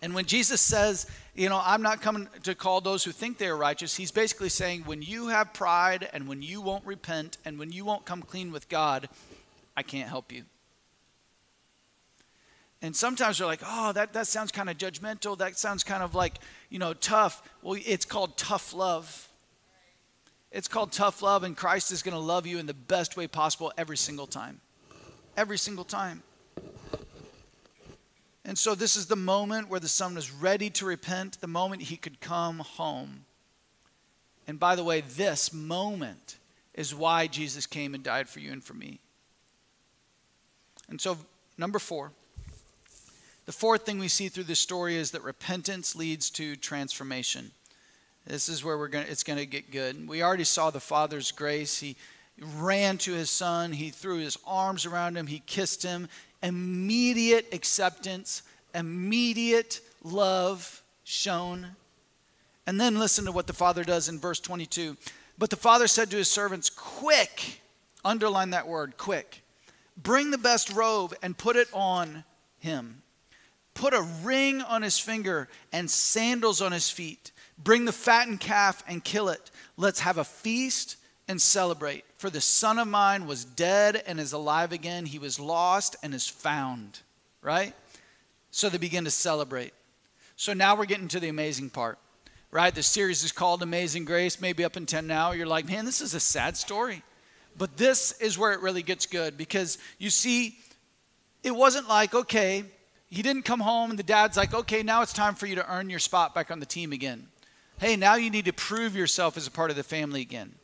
And 0.00 0.14
when 0.14 0.26
Jesus 0.26 0.60
says, 0.60 1.10
you 1.34 1.48
know, 1.48 1.60
I'm 1.64 1.82
not 1.82 2.00
coming 2.00 2.28
to 2.44 2.54
call 2.54 2.80
those 2.80 3.02
who 3.02 3.10
think 3.10 3.38
they 3.38 3.48
are 3.48 3.56
righteous, 3.56 3.96
he's 3.96 4.12
basically 4.12 4.50
saying, 4.50 4.82
when 4.82 5.02
you 5.02 5.26
have 5.28 5.52
pride 5.52 6.08
and 6.12 6.28
when 6.28 6.40
you 6.40 6.60
won't 6.60 6.86
repent 6.86 7.38
and 7.44 7.58
when 7.58 7.72
you 7.72 7.84
won't 7.84 8.04
come 8.04 8.22
clean 8.22 8.52
with 8.52 8.68
God, 8.68 9.08
I 9.76 9.82
can't 9.82 10.08
help 10.08 10.30
you. 10.30 10.44
And 12.82 12.94
sometimes 12.94 13.40
we're 13.40 13.46
like, 13.46 13.62
oh, 13.64 13.92
that, 13.92 14.12
that 14.12 14.26
sounds 14.26 14.52
kind 14.52 14.68
of 14.68 14.76
judgmental. 14.76 15.38
That 15.38 15.58
sounds 15.58 15.82
kind 15.82 16.02
of 16.02 16.14
like, 16.14 16.34
you 16.68 16.78
know, 16.78 16.92
tough. 16.92 17.42
Well, 17.62 17.78
it's 17.84 18.04
called 18.04 18.36
tough 18.36 18.74
love. 18.74 19.28
It's 20.52 20.68
called 20.68 20.92
tough 20.92 21.22
love, 21.22 21.42
and 21.42 21.56
Christ 21.56 21.90
is 21.90 22.02
going 22.02 22.14
to 22.14 22.20
love 22.20 22.46
you 22.46 22.58
in 22.58 22.66
the 22.66 22.74
best 22.74 23.16
way 23.16 23.26
possible 23.26 23.72
every 23.76 23.96
single 23.96 24.26
time. 24.26 24.60
Every 25.36 25.58
single 25.58 25.84
time. 25.84 26.22
And 28.44 28.56
so 28.56 28.74
this 28.74 28.96
is 28.96 29.06
the 29.06 29.16
moment 29.16 29.68
where 29.68 29.80
the 29.80 29.88
son 29.88 30.14
was 30.14 30.30
ready 30.30 30.70
to 30.70 30.86
repent, 30.86 31.40
the 31.40 31.48
moment 31.48 31.82
he 31.82 31.96
could 31.96 32.20
come 32.20 32.60
home. 32.60 33.24
And 34.46 34.60
by 34.60 34.76
the 34.76 34.84
way, 34.84 35.00
this 35.00 35.52
moment 35.52 36.36
is 36.72 36.94
why 36.94 37.26
Jesus 37.26 37.66
came 37.66 37.94
and 37.94 38.04
died 38.04 38.28
for 38.28 38.38
you 38.38 38.52
and 38.52 38.62
for 38.62 38.74
me. 38.74 39.00
And 40.88 41.00
so, 41.00 41.18
number 41.58 41.80
four, 41.80 42.12
the 43.46 43.52
fourth 43.52 43.86
thing 43.86 43.98
we 43.98 44.08
see 44.08 44.28
through 44.28 44.44
this 44.44 44.60
story 44.60 44.96
is 44.96 45.12
that 45.12 45.22
repentance 45.22 45.96
leads 45.96 46.30
to 46.30 46.56
transformation. 46.56 47.52
This 48.26 48.48
is 48.48 48.64
where 48.64 48.76
we're 48.76 48.88
going 48.88 49.06
it's 49.08 49.22
going 49.22 49.38
to 49.38 49.46
get 49.46 49.70
good. 49.70 50.08
We 50.08 50.22
already 50.22 50.44
saw 50.44 50.70
the 50.70 50.80
Father's 50.80 51.30
grace. 51.30 51.78
He 51.78 51.96
ran 52.40 52.98
to 52.98 53.12
his 53.12 53.30
son, 53.30 53.72
he 53.72 53.90
threw 53.90 54.18
his 54.18 54.36
arms 54.46 54.84
around 54.84 55.16
him, 55.16 55.26
he 55.26 55.42
kissed 55.46 55.82
him, 55.82 56.08
immediate 56.42 57.46
acceptance, 57.52 58.42
immediate 58.74 59.80
love 60.02 60.82
shown. 61.04 61.68
And 62.66 62.80
then 62.80 62.98
listen 62.98 63.24
to 63.24 63.32
what 63.32 63.46
the 63.46 63.52
father 63.52 63.84
does 63.84 64.08
in 64.08 64.18
verse 64.18 64.40
22. 64.40 64.96
But 65.38 65.50
the 65.50 65.56
father 65.56 65.86
said 65.86 66.10
to 66.10 66.16
his 66.16 66.28
servants, 66.28 66.68
Quick, 66.68 67.60
underline 68.04 68.50
that 68.50 68.66
word, 68.66 68.96
quick. 68.96 69.42
Bring 69.96 70.30
the 70.30 70.38
best 70.38 70.72
robe 70.72 71.14
and 71.22 71.38
put 71.38 71.56
it 71.56 71.68
on 71.72 72.24
him. 72.58 73.02
Put 73.76 73.92
a 73.92 74.08
ring 74.22 74.62
on 74.62 74.80
his 74.80 74.98
finger 74.98 75.48
and 75.70 75.90
sandals 75.90 76.62
on 76.62 76.72
his 76.72 76.88
feet. 76.88 77.30
Bring 77.62 77.84
the 77.84 77.92
fattened 77.92 78.40
calf 78.40 78.82
and 78.88 79.04
kill 79.04 79.28
it. 79.28 79.50
Let's 79.76 80.00
have 80.00 80.16
a 80.16 80.24
feast 80.24 80.96
and 81.28 81.40
celebrate. 81.40 82.04
For 82.16 82.30
the 82.30 82.40
son 82.40 82.78
of 82.78 82.88
mine 82.88 83.26
was 83.26 83.44
dead 83.44 84.02
and 84.06 84.18
is 84.18 84.32
alive 84.32 84.72
again. 84.72 85.04
He 85.04 85.18
was 85.18 85.38
lost 85.38 85.94
and 86.02 86.14
is 86.14 86.26
found. 86.26 87.00
Right? 87.42 87.74
So 88.50 88.70
they 88.70 88.78
begin 88.78 89.04
to 89.04 89.10
celebrate. 89.10 89.74
So 90.36 90.54
now 90.54 90.74
we're 90.74 90.86
getting 90.86 91.08
to 91.08 91.20
the 91.20 91.28
amazing 91.28 91.68
part. 91.68 91.98
Right? 92.50 92.74
The 92.74 92.82
series 92.82 93.24
is 93.24 93.32
called 93.32 93.62
Amazing 93.62 94.06
Grace. 94.06 94.40
Maybe 94.40 94.64
up 94.64 94.72
10 94.72 95.06
now, 95.06 95.32
you're 95.32 95.46
like, 95.46 95.68
man, 95.68 95.84
this 95.84 96.00
is 96.00 96.14
a 96.14 96.20
sad 96.20 96.56
story. 96.56 97.02
But 97.58 97.76
this 97.76 98.18
is 98.22 98.38
where 98.38 98.52
it 98.52 98.60
really 98.60 98.82
gets 98.82 99.04
good 99.04 99.36
because 99.36 99.76
you 99.98 100.08
see, 100.08 100.56
it 101.42 101.54
wasn't 101.54 101.90
like, 101.90 102.14
okay, 102.14 102.64
he 103.10 103.22
didn't 103.22 103.42
come 103.42 103.60
home 103.60 103.90
and 103.90 103.98
the 103.98 104.04
dad's 104.04 104.36
like, 104.36 104.54
okay, 104.54 104.82
now 104.82 105.02
it's 105.02 105.12
time 105.12 105.34
for 105.34 105.46
you 105.46 105.54
to 105.56 105.72
earn 105.72 105.90
your 105.90 105.98
spot 105.98 106.34
back 106.34 106.50
on 106.50 106.60
the 106.60 106.66
team 106.66 106.92
again. 106.92 107.28
Hey, 107.78 107.96
now 107.96 108.14
you 108.14 108.30
need 108.30 108.46
to 108.46 108.52
prove 108.52 108.96
yourself 108.96 109.36
as 109.36 109.46
a 109.46 109.50
part 109.50 109.70
of 109.70 109.76
the 109.76 109.82
family 109.82 110.22
again 110.22 110.54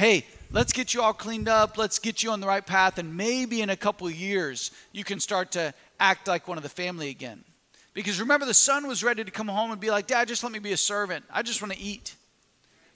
hey, 0.00 0.24
let's 0.50 0.72
get 0.72 0.94
you 0.94 1.02
all 1.02 1.12
cleaned 1.12 1.48
up, 1.48 1.76
let's 1.76 1.98
get 1.98 2.22
you 2.22 2.30
on 2.30 2.40
the 2.40 2.46
right 2.46 2.64
path, 2.64 2.98
and 2.98 3.16
maybe 3.16 3.60
in 3.60 3.68
a 3.68 3.76
couple 3.76 4.08
years 4.10 4.70
you 4.92 5.04
can 5.04 5.20
start 5.20 5.52
to 5.52 5.74
act 6.00 6.26
like 6.26 6.48
one 6.48 6.56
of 6.56 6.62
the 6.62 6.70
family 6.70 7.10
again. 7.10 7.44
Because 7.92 8.18
remember, 8.18 8.46
the 8.46 8.54
son 8.54 8.86
was 8.86 9.04
ready 9.04 9.24
to 9.24 9.30
come 9.30 9.48
home 9.48 9.72
and 9.72 9.80
be 9.80 9.90
like, 9.90 10.06
Dad, 10.06 10.28
just 10.28 10.42
let 10.42 10.52
me 10.52 10.58
be 10.58 10.72
a 10.72 10.76
servant. 10.76 11.24
I 11.30 11.42
just 11.42 11.60
want 11.60 11.74
to 11.74 11.80
eat. 11.80 12.14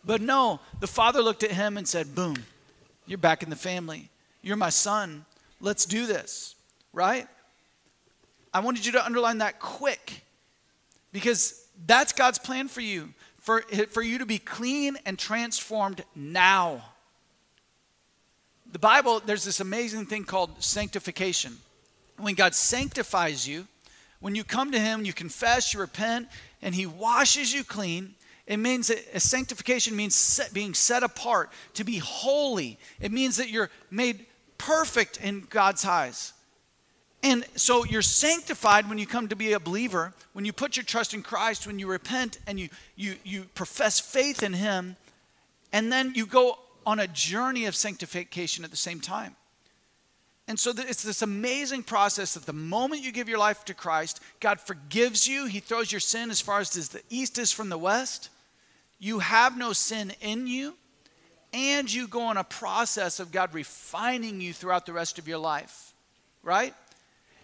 But 0.02 0.22
no, 0.22 0.60
the 0.80 0.86
father 0.86 1.20
looked 1.20 1.42
at 1.42 1.50
him 1.50 1.76
and 1.76 1.86
said, 1.86 2.14
Boom, 2.14 2.36
you're 3.06 3.18
back 3.18 3.42
in 3.42 3.50
the 3.50 3.56
family. 3.56 4.08
You're 4.40 4.56
my 4.56 4.70
son. 4.70 5.24
Let's 5.60 5.84
do 5.84 6.06
this, 6.06 6.54
right? 6.92 7.26
I 8.54 8.60
wanted 8.60 8.86
you 8.86 8.92
to 8.92 9.04
underline 9.04 9.38
that 9.38 9.58
quick 9.58 10.22
because 11.12 11.66
that's 11.86 12.12
God's 12.12 12.38
plan 12.38 12.68
for 12.68 12.80
you, 12.80 13.12
for, 13.40 13.62
for 13.90 14.00
you 14.00 14.18
to 14.18 14.26
be 14.26 14.38
clean 14.38 14.96
and 15.04 15.18
transformed 15.18 16.04
now. 16.14 16.82
The 18.70 18.78
Bible, 18.78 19.20
there's 19.24 19.44
this 19.44 19.58
amazing 19.58 20.06
thing 20.06 20.24
called 20.24 20.62
sanctification. 20.62 21.56
When 22.16 22.34
God 22.34 22.54
sanctifies 22.54 23.46
you, 23.46 23.66
when 24.20 24.36
you 24.36 24.44
come 24.44 24.70
to 24.70 24.78
Him, 24.78 25.04
you 25.04 25.12
confess, 25.12 25.74
you 25.74 25.80
repent, 25.80 26.28
and 26.62 26.74
He 26.74 26.86
washes 26.86 27.52
you 27.52 27.64
clean. 27.64 28.14
It 28.46 28.58
means 28.58 28.86
that 28.86 29.20
sanctification 29.20 29.96
means 29.96 30.14
set, 30.14 30.54
being 30.54 30.74
set 30.74 31.02
apart, 31.02 31.50
to 31.74 31.82
be 31.82 31.98
holy. 31.98 32.78
It 33.00 33.10
means 33.10 33.36
that 33.38 33.48
you're 33.48 33.70
made 33.90 34.26
perfect 34.58 35.18
in 35.22 35.46
God's 35.50 35.84
eyes. 35.84 36.33
And 37.24 37.46
so 37.56 37.84
you're 37.84 38.02
sanctified 38.02 38.86
when 38.86 38.98
you 38.98 39.06
come 39.06 39.28
to 39.28 39.36
be 39.36 39.54
a 39.54 39.58
believer, 39.58 40.12
when 40.34 40.44
you 40.44 40.52
put 40.52 40.76
your 40.76 40.84
trust 40.84 41.14
in 41.14 41.22
Christ, 41.22 41.66
when 41.66 41.78
you 41.78 41.86
repent 41.86 42.38
and 42.46 42.60
you, 42.60 42.68
you, 42.96 43.16
you 43.24 43.44
profess 43.54 43.98
faith 43.98 44.42
in 44.42 44.52
Him, 44.52 44.96
and 45.72 45.90
then 45.90 46.12
you 46.14 46.26
go 46.26 46.58
on 46.84 47.00
a 47.00 47.06
journey 47.06 47.64
of 47.64 47.74
sanctification 47.74 48.62
at 48.62 48.70
the 48.70 48.76
same 48.76 49.00
time. 49.00 49.36
And 50.46 50.60
so 50.60 50.74
it's 50.76 51.02
this 51.02 51.22
amazing 51.22 51.84
process 51.84 52.34
that 52.34 52.44
the 52.44 52.52
moment 52.52 53.00
you 53.00 53.10
give 53.10 53.30
your 53.30 53.38
life 53.38 53.64
to 53.64 53.74
Christ, 53.74 54.20
God 54.40 54.60
forgives 54.60 55.26
you. 55.26 55.46
He 55.46 55.60
throws 55.60 55.90
your 55.90 56.02
sin 56.02 56.30
as 56.30 56.42
far 56.42 56.60
as 56.60 56.70
the 56.70 57.00
east 57.08 57.38
is 57.38 57.50
from 57.50 57.70
the 57.70 57.78
west. 57.78 58.28
You 58.98 59.20
have 59.20 59.56
no 59.56 59.72
sin 59.72 60.12
in 60.20 60.46
you. 60.46 60.74
And 61.54 61.90
you 61.90 62.06
go 62.06 62.24
on 62.24 62.36
a 62.36 62.44
process 62.44 63.18
of 63.18 63.32
God 63.32 63.54
refining 63.54 64.42
you 64.42 64.52
throughout 64.52 64.84
the 64.84 64.92
rest 64.92 65.18
of 65.18 65.26
your 65.26 65.38
life, 65.38 65.94
right? 66.42 66.74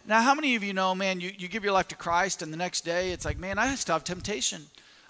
Now, 0.06 0.22
how 0.22 0.34
many 0.34 0.56
of 0.56 0.64
you 0.64 0.72
know, 0.72 0.94
man, 0.94 1.20
you, 1.20 1.30
you 1.36 1.48
give 1.48 1.62
your 1.62 1.72
life 1.72 1.88
to 1.88 1.96
Christ 1.96 2.42
and 2.42 2.52
the 2.52 2.56
next 2.56 2.82
day 2.82 3.12
it's 3.12 3.24
like, 3.24 3.38
man, 3.38 3.58
I 3.58 3.74
still 3.74 3.94
have 3.94 4.04
temptation. 4.04 4.62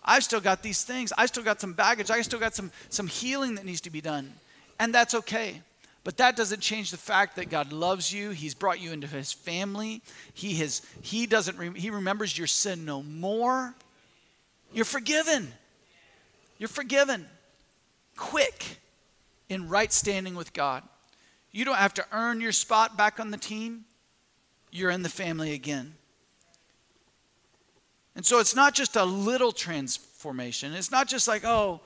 I've 0.04 0.24
still 0.24 0.40
got 0.40 0.62
these 0.62 0.82
things. 0.82 1.12
I 1.16 1.26
still 1.26 1.42
got 1.42 1.60
some 1.60 1.72
baggage. 1.72 2.10
I 2.10 2.22
still 2.22 2.40
got 2.40 2.54
some, 2.54 2.70
some 2.88 3.06
healing 3.06 3.54
that 3.56 3.64
needs 3.64 3.82
to 3.82 3.90
be 3.90 4.00
done. 4.00 4.32
And 4.78 4.94
that's 4.94 5.14
okay. 5.14 5.60
But 6.02 6.16
that 6.16 6.36
doesn't 6.36 6.60
change 6.60 6.90
the 6.90 6.96
fact 6.96 7.36
that 7.36 7.50
God 7.50 7.72
loves 7.72 8.12
you. 8.12 8.30
He's 8.30 8.54
brought 8.54 8.80
you 8.80 8.92
into 8.92 9.06
his 9.06 9.32
family. 9.32 10.00
He 10.32 10.54
has 10.56 10.80
he 11.02 11.26
doesn't 11.26 11.58
re, 11.58 11.70
he 11.78 11.90
remembers 11.90 12.36
your 12.36 12.46
sin 12.46 12.86
no 12.86 13.02
more. 13.02 13.74
You're 14.72 14.86
forgiven. 14.86 15.52
You're 16.58 16.68
forgiven. 16.68 17.26
Quick 18.16 18.78
in 19.50 19.68
right 19.68 19.92
standing 19.92 20.34
with 20.34 20.54
God. 20.54 20.82
You 21.52 21.64
don't 21.64 21.76
have 21.76 21.94
to 21.94 22.06
earn 22.12 22.40
your 22.40 22.52
spot 22.52 22.96
back 22.96 23.20
on 23.20 23.30
the 23.30 23.36
team. 23.36 23.84
You're 24.70 24.90
in 24.90 25.02
the 25.02 25.08
family 25.08 25.52
again. 25.52 25.94
And 28.16 28.26
so 28.26 28.38
it's 28.38 28.54
not 28.54 28.74
just 28.74 28.96
a 28.96 29.04
little 29.04 29.52
transformation. 29.52 30.74
It's 30.74 30.90
not 30.90 31.08
just 31.08 31.26
like, 31.26 31.44
oh, 31.44 31.80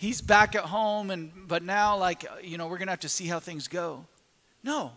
he's 0.00 0.22
back 0.22 0.54
at 0.54 0.64
home 0.64 1.10
and 1.10 1.30
but 1.46 1.62
now 1.62 1.94
like 1.94 2.24
you 2.42 2.56
know 2.56 2.66
we're 2.66 2.78
going 2.78 2.86
to 2.86 2.92
have 2.92 3.00
to 3.00 3.08
see 3.08 3.26
how 3.26 3.38
things 3.38 3.68
go 3.68 4.06
no 4.64 4.90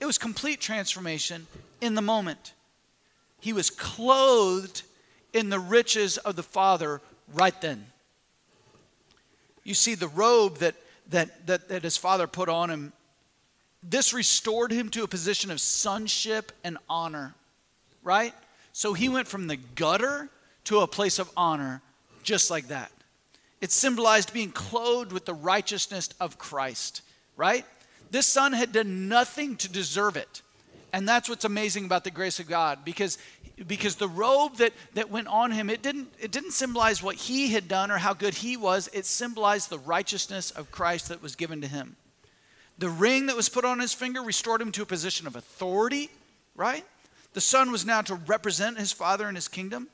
it 0.00 0.04
was 0.04 0.18
complete 0.18 0.60
transformation 0.60 1.46
in 1.80 1.94
the 1.94 2.02
moment 2.02 2.52
he 3.40 3.54
was 3.54 3.70
clothed 3.70 4.82
in 5.32 5.48
the 5.48 5.58
riches 5.58 6.18
of 6.18 6.36
the 6.36 6.42
father 6.42 7.00
right 7.32 7.58
then 7.62 7.86
you 9.64 9.72
see 9.72 9.94
the 9.94 10.08
robe 10.08 10.58
that 10.58 10.74
that 11.08 11.46
that, 11.46 11.68
that 11.70 11.82
his 11.82 11.96
father 11.96 12.26
put 12.26 12.50
on 12.50 12.68
him 12.68 12.92
this 13.88 14.12
restored 14.12 14.72
him 14.72 14.88
to 14.88 15.02
a 15.02 15.08
position 15.08 15.50
of 15.50 15.60
sonship 15.60 16.52
and 16.64 16.78
honor 16.88 17.34
right 18.02 18.34
so 18.72 18.92
he 18.92 19.08
went 19.08 19.28
from 19.28 19.46
the 19.46 19.56
gutter 19.56 20.28
to 20.64 20.80
a 20.80 20.86
place 20.86 21.18
of 21.18 21.30
honor 21.36 21.82
just 22.22 22.50
like 22.50 22.68
that 22.68 22.90
it 23.64 23.72
symbolized 23.72 24.34
being 24.34 24.50
clothed 24.50 25.10
with 25.10 25.24
the 25.24 25.32
righteousness 25.32 26.10
of 26.20 26.36
Christ, 26.36 27.00
right? 27.34 27.64
This 28.10 28.26
son 28.26 28.52
had 28.52 28.72
done 28.72 29.08
nothing 29.08 29.56
to 29.56 29.70
deserve 29.70 30.18
it. 30.18 30.42
And 30.92 31.08
that's 31.08 31.30
what's 31.30 31.46
amazing 31.46 31.86
about 31.86 32.04
the 32.04 32.10
grace 32.10 32.38
of 32.38 32.46
God 32.46 32.84
because 32.84 33.16
because 33.66 33.96
the 33.96 34.06
robe 34.06 34.56
that, 34.56 34.74
that 34.92 35.10
went 35.10 35.28
on 35.28 35.50
him, 35.50 35.70
it 35.70 35.80
didn't, 35.80 36.12
it 36.20 36.30
didn't 36.30 36.50
symbolize 36.50 37.02
what 37.02 37.16
he 37.16 37.48
had 37.48 37.66
done 37.66 37.90
or 37.90 37.96
how 37.96 38.12
good 38.12 38.34
he 38.34 38.58
was. 38.58 38.90
It 38.92 39.06
symbolized 39.06 39.70
the 39.70 39.78
righteousness 39.78 40.50
of 40.50 40.70
Christ 40.70 41.08
that 41.08 41.22
was 41.22 41.34
given 41.34 41.62
to 41.62 41.66
him. 41.66 41.96
The 42.78 42.88
ring 42.88 43.26
that 43.26 43.36
was 43.36 43.48
put 43.48 43.64
on 43.64 43.78
his 43.78 43.94
finger 43.94 44.22
restored 44.22 44.60
him 44.60 44.72
to 44.72 44.82
a 44.82 44.86
position 44.86 45.26
of 45.26 45.36
authority, 45.36 46.10
right? 46.56 46.84
The 47.32 47.40
son 47.40 47.70
was 47.70 47.84
now 47.84 48.00
to 48.02 48.14
represent 48.14 48.78
his 48.78 48.92
father 48.92 49.28
in 49.28 49.34
his 49.34 49.48
kingdom. 49.48 49.88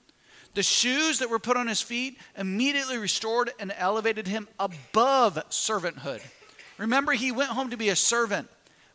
The 0.54 0.62
shoes 0.62 1.18
that 1.18 1.30
were 1.30 1.38
put 1.38 1.56
on 1.56 1.68
his 1.68 1.80
feet 1.80 2.18
immediately 2.36 2.98
restored 2.98 3.52
and 3.60 3.72
elevated 3.76 4.26
him 4.26 4.48
above 4.58 5.34
servanthood. 5.50 6.22
Remember, 6.78 7.12
he 7.12 7.30
went 7.30 7.50
home 7.50 7.70
to 7.70 7.76
be 7.76 7.90
a 7.90 7.96
servant, 7.96 8.48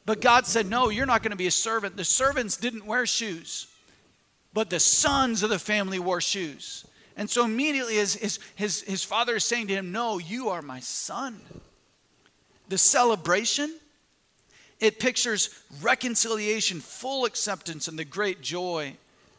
but 0.05 0.19
God 0.19 0.45
said, 0.45 0.67
No, 0.67 0.89
you're 0.89 1.05
not 1.05 1.23
going 1.23 1.31
to 1.31 1.37
be 1.37 1.47
a 1.47 1.51
servant. 1.51 1.95
The 1.95 2.03
servants 2.03 2.57
didn't 2.57 2.85
wear 2.85 3.05
shoes, 3.05 3.67
but 4.53 4.69
the 4.69 4.79
sons 4.79 5.43
of 5.43 5.49
the 5.49 5.59
family 5.59 5.99
wore 5.99 6.21
shoes. 6.21 6.85
And 7.15 7.29
so 7.29 7.45
immediately 7.45 7.95
his, 7.95 8.15
his, 8.15 8.39
his, 8.55 8.81
his 8.81 9.03
father 9.03 9.37
is 9.37 9.45
saying 9.45 9.67
to 9.67 9.73
him, 9.73 9.91
No, 9.91 10.17
you 10.17 10.49
are 10.49 10.61
my 10.61 10.81
son. 10.81 11.39
The 12.69 12.77
celebration, 12.77 13.73
it 14.79 14.99
pictures 14.99 15.49
reconciliation, 15.81 16.79
full 16.79 17.25
acceptance, 17.25 17.87
and 17.87 17.97
the 17.97 18.05
great 18.05 18.41
joy 18.41 18.95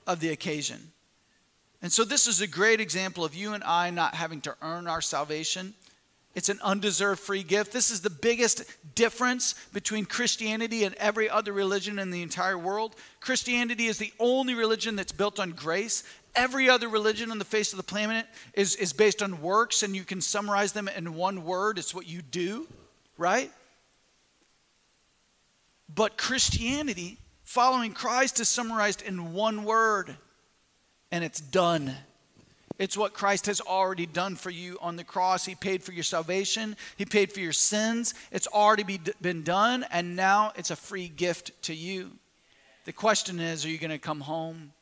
of 0.06 0.20
the 0.20 0.30
occasion. 0.30 0.92
And 1.82 1.92
so, 1.92 2.04
this 2.04 2.26
is 2.26 2.40
a 2.40 2.46
great 2.46 2.80
example 2.80 3.24
of 3.24 3.34
you 3.34 3.52
and 3.54 3.62
I 3.64 3.90
not 3.90 4.14
having 4.14 4.40
to 4.42 4.56
earn 4.62 4.86
our 4.86 5.00
salvation. 5.00 5.74
It's 6.36 6.50
an 6.50 6.60
undeserved 6.62 7.20
free 7.20 7.42
gift. 7.42 7.72
This 7.72 7.90
is 7.90 8.02
the 8.02 8.10
biggest 8.10 8.62
difference 8.94 9.54
between 9.72 10.04
Christianity 10.04 10.84
and 10.84 10.94
every 10.96 11.30
other 11.30 11.50
religion 11.50 11.98
in 11.98 12.10
the 12.10 12.20
entire 12.20 12.58
world. 12.58 12.94
Christianity 13.20 13.86
is 13.86 13.96
the 13.96 14.12
only 14.20 14.52
religion 14.52 14.96
that's 14.96 15.12
built 15.12 15.40
on 15.40 15.52
grace. 15.52 16.04
Every 16.34 16.68
other 16.68 16.90
religion 16.90 17.30
on 17.30 17.38
the 17.38 17.46
face 17.46 17.72
of 17.72 17.78
the 17.78 17.82
planet 17.82 18.26
is, 18.52 18.76
is 18.76 18.92
based 18.92 19.22
on 19.22 19.40
works, 19.40 19.82
and 19.82 19.96
you 19.96 20.04
can 20.04 20.20
summarize 20.20 20.72
them 20.72 20.88
in 20.88 21.14
one 21.14 21.42
word 21.42 21.78
it's 21.78 21.94
what 21.94 22.06
you 22.06 22.20
do, 22.20 22.68
right? 23.16 23.50
But 25.92 26.18
Christianity, 26.18 27.18
following 27.44 27.92
Christ, 27.92 28.40
is 28.40 28.48
summarized 28.48 29.02
in 29.02 29.32
one 29.32 29.64
word 29.64 30.16
and 31.10 31.24
it's 31.24 31.40
done. 31.40 31.94
It's 32.78 32.96
what 32.96 33.14
Christ 33.14 33.46
has 33.46 33.60
already 33.60 34.04
done 34.04 34.36
for 34.36 34.50
you 34.50 34.76
on 34.82 34.96
the 34.96 35.04
cross. 35.04 35.46
He 35.46 35.54
paid 35.54 35.82
for 35.82 35.92
your 35.92 36.04
salvation, 36.04 36.76
He 36.96 37.04
paid 37.04 37.32
for 37.32 37.40
your 37.40 37.52
sins. 37.52 38.14
It's 38.30 38.46
already 38.46 38.82
be, 38.82 39.00
been 39.20 39.42
done, 39.42 39.86
and 39.90 40.14
now 40.14 40.52
it's 40.56 40.70
a 40.70 40.76
free 40.76 41.08
gift 41.08 41.50
to 41.62 41.74
you. 41.74 42.12
The 42.84 42.92
question 42.92 43.40
is 43.40 43.64
are 43.64 43.68
you 43.68 43.78
going 43.78 43.90
to 43.90 43.98
come 43.98 44.20
home? 44.20 44.72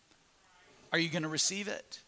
Are 0.92 0.98
you 0.98 1.08
going 1.08 1.22
to 1.22 1.28
receive 1.28 1.68
it? 1.68 2.00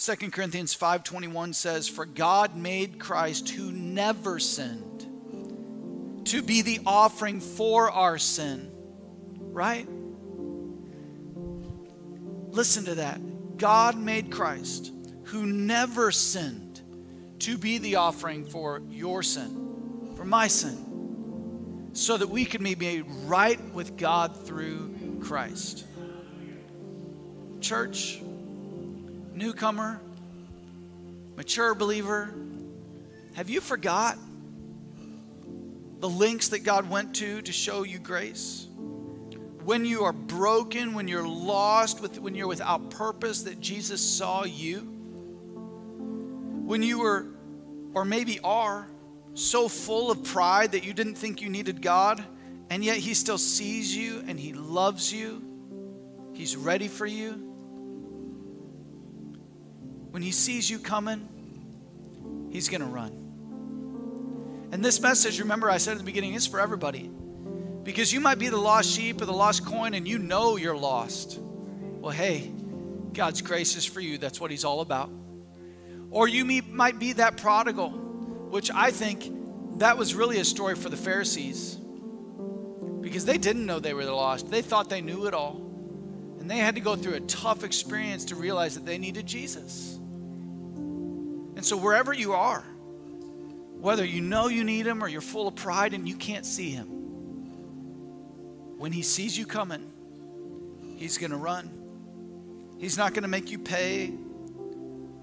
2 0.00 0.30
Corinthians 0.30 0.74
5:21 0.76 1.52
says 1.52 1.88
for 1.88 2.06
God 2.06 2.56
made 2.56 3.00
Christ 3.00 3.48
who 3.48 3.72
never 3.72 4.38
sinned 4.38 5.06
to 6.26 6.40
be 6.40 6.62
the 6.62 6.78
offering 6.86 7.40
for 7.40 7.90
our 7.90 8.16
sin. 8.16 8.70
Right? 9.40 9.88
Listen 12.52 12.84
to 12.84 12.94
that. 12.94 13.56
God 13.58 13.98
made 13.98 14.30
Christ, 14.30 14.92
who 15.24 15.46
never 15.46 16.12
sinned, 16.12 16.80
to 17.40 17.58
be 17.58 17.78
the 17.78 17.96
offering 17.96 18.44
for 18.44 18.80
your 18.88 19.24
sin, 19.24 20.12
for 20.14 20.24
my 20.24 20.46
sin, 20.46 21.90
so 21.92 22.16
that 22.16 22.28
we 22.28 22.44
can 22.44 22.62
be 22.62 22.76
made 22.76 23.04
right 23.24 23.60
with 23.74 23.96
God 23.96 24.46
through 24.46 25.18
Christ. 25.20 25.86
Church, 27.60 28.22
newcomer, 29.38 30.00
mature 31.36 31.74
believer, 31.74 32.34
have 33.34 33.48
you 33.48 33.60
forgot 33.60 34.18
the 36.00 36.08
links 36.08 36.48
that 36.48 36.60
God 36.60 36.90
went 36.90 37.16
to 37.16 37.40
to 37.42 37.52
show 37.52 37.84
you 37.84 37.98
grace? 37.98 38.68
when 39.68 39.84
you 39.84 40.04
are 40.04 40.14
broken, 40.14 40.94
when 40.94 41.06
you're 41.06 41.28
lost, 41.28 42.00
when 42.20 42.34
you're 42.34 42.46
without 42.48 42.88
purpose, 42.88 43.42
that 43.42 43.60
Jesus 43.60 44.00
saw 44.00 44.44
you. 44.44 44.78
When 46.64 46.82
you 46.82 47.00
were, 47.00 47.26
or 47.92 48.06
maybe 48.06 48.40
are, 48.42 48.88
so 49.34 49.68
full 49.68 50.10
of 50.10 50.24
pride 50.24 50.72
that 50.72 50.86
you 50.86 50.94
didn't 50.94 51.16
think 51.16 51.42
you 51.42 51.50
needed 51.50 51.82
God, 51.82 52.24
and 52.70 52.82
yet 52.82 52.96
He 52.96 53.12
still 53.12 53.36
sees 53.36 53.94
you 53.94 54.24
and 54.26 54.40
He 54.40 54.54
loves 54.54 55.12
you. 55.12 55.42
He's 56.32 56.56
ready 56.56 56.88
for 56.88 57.04
you. 57.04 57.47
When 60.10 60.22
He 60.22 60.30
sees 60.30 60.68
you 60.70 60.78
coming, 60.78 61.28
He's 62.50 62.68
going 62.68 62.80
to 62.80 62.86
run. 62.86 64.68
And 64.72 64.84
this 64.84 65.00
message, 65.00 65.38
remember, 65.40 65.70
I 65.70 65.78
said 65.78 65.92
at 65.92 65.98
the 65.98 66.04
beginning, 66.04 66.34
is 66.34 66.46
for 66.46 66.60
everybody 66.60 67.10
Because 67.84 68.12
you 68.12 68.20
might 68.20 68.38
be 68.38 68.48
the 68.48 68.58
lost 68.58 68.90
sheep 68.90 69.20
or 69.20 69.24
the 69.24 69.32
lost 69.32 69.64
coin 69.64 69.94
and 69.94 70.06
you 70.06 70.18
know 70.18 70.56
you're 70.56 70.76
lost. 70.76 71.38
Well, 71.40 72.12
hey, 72.12 72.50
God's 73.12 73.42
grace 73.42 73.76
is 73.76 73.84
for 73.84 74.00
you. 74.00 74.18
That's 74.18 74.40
what 74.40 74.50
He's 74.50 74.64
all 74.64 74.80
about. 74.80 75.10
Or 76.10 76.28
you 76.28 76.44
might 76.44 76.98
be 76.98 77.14
that 77.14 77.36
prodigal, 77.36 77.90
which 77.90 78.70
I 78.70 78.90
think 78.90 79.78
that 79.78 79.98
was 79.98 80.14
really 80.14 80.38
a 80.38 80.44
story 80.44 80.74
for 80.74 80.88
the 80.88 80.96
Pharisees 80.96 81.78
because 83.00 83.24
they 83.24 83.38
didn't 83.38 83.66
know 83.66 83.78
they 83.78 83.94
were 83.94 84.04
lost. 84.04 84.50
They 84.50 84.62
thought 84.62 84.88
they 84.88 85.00
knew 85.00 85.26
it 85.26 85.34
all. 85.34 85.60
And 86.40 86.50
they 86.50 86.58
had 86.58 86.74
to 86.76 86.80
go 86.80 86.96
through 86.96 87.14
a 87.14 87.20
tough 87.20 87.64
experience 87.64 88.26
to 88.26 88.34
realize 88.34 88.74
that 88.74 88.86
they 88.86 88.98
needed 88.98 89.26
Jesus. 89.26 89.97
And 91.58 91.66
so, 91.66 91.76
wherever 91.76 92.12
you 92.12 92.34
are, 92.34 92.62
whether 93.80 94.04
you 94.04 94.20
know 94.20 94.46
you 94.46 94.62
need 94.62 94.86
Him 94.86 95.02
or 95.02 95.08
you're 95.08 95.20
full 95.20 95.48
of 95.48 95.56
pride 95.56 95.92
and 95.92 96.08
you 96.08 96.14
can't 96.14 96.46
see 96.46 96.70
Him, 96.70 96.86
when 98.78 98.92
He 98.92 99.02
sees 99.02 99.36
you 99.36 99.44
coming, 99.44 99.90
He's 100.98 101.18
going 101.18 101.32
to 101.32 101.36
run. 101.36 101.68
He's 102.78 102.96
not 102.96 103.12
going 103.12 103.22
to 103.22 103.28
make 103.28 103.50
you 103.50 103.58
pay. 103.58 104.12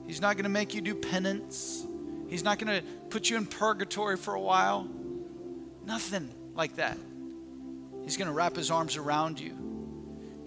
He's 0.06 0.20
not 0.20 0.36
going 0.36 0.44
to 0.44 0.50
make 0.50 0.74
you 0.74 0.82
do 0.82 0.94
penance. 0.94 1.88
He's 2.28 2.44
not 2.44 2.60
going 2.60 2.82
to 2.82 2.86
put 3.10 3.30
you 3.30 3.38
in 3.38 3.46
purgatory 3.46 4.18
for 4.18 4.34
a 4.34 4.42
while. 4.42 4.90
Nothing 5.86 6.30
like 6.54 6.76
that. 6.76 6.98
He's 8.04 8.18
going 8.18 8.28
to 8.28 8.34
wrap 8.34 8.58
his 8.58 8.72
arms 8.72 8.98
around 8.98 9.40
you. 9.40 9.54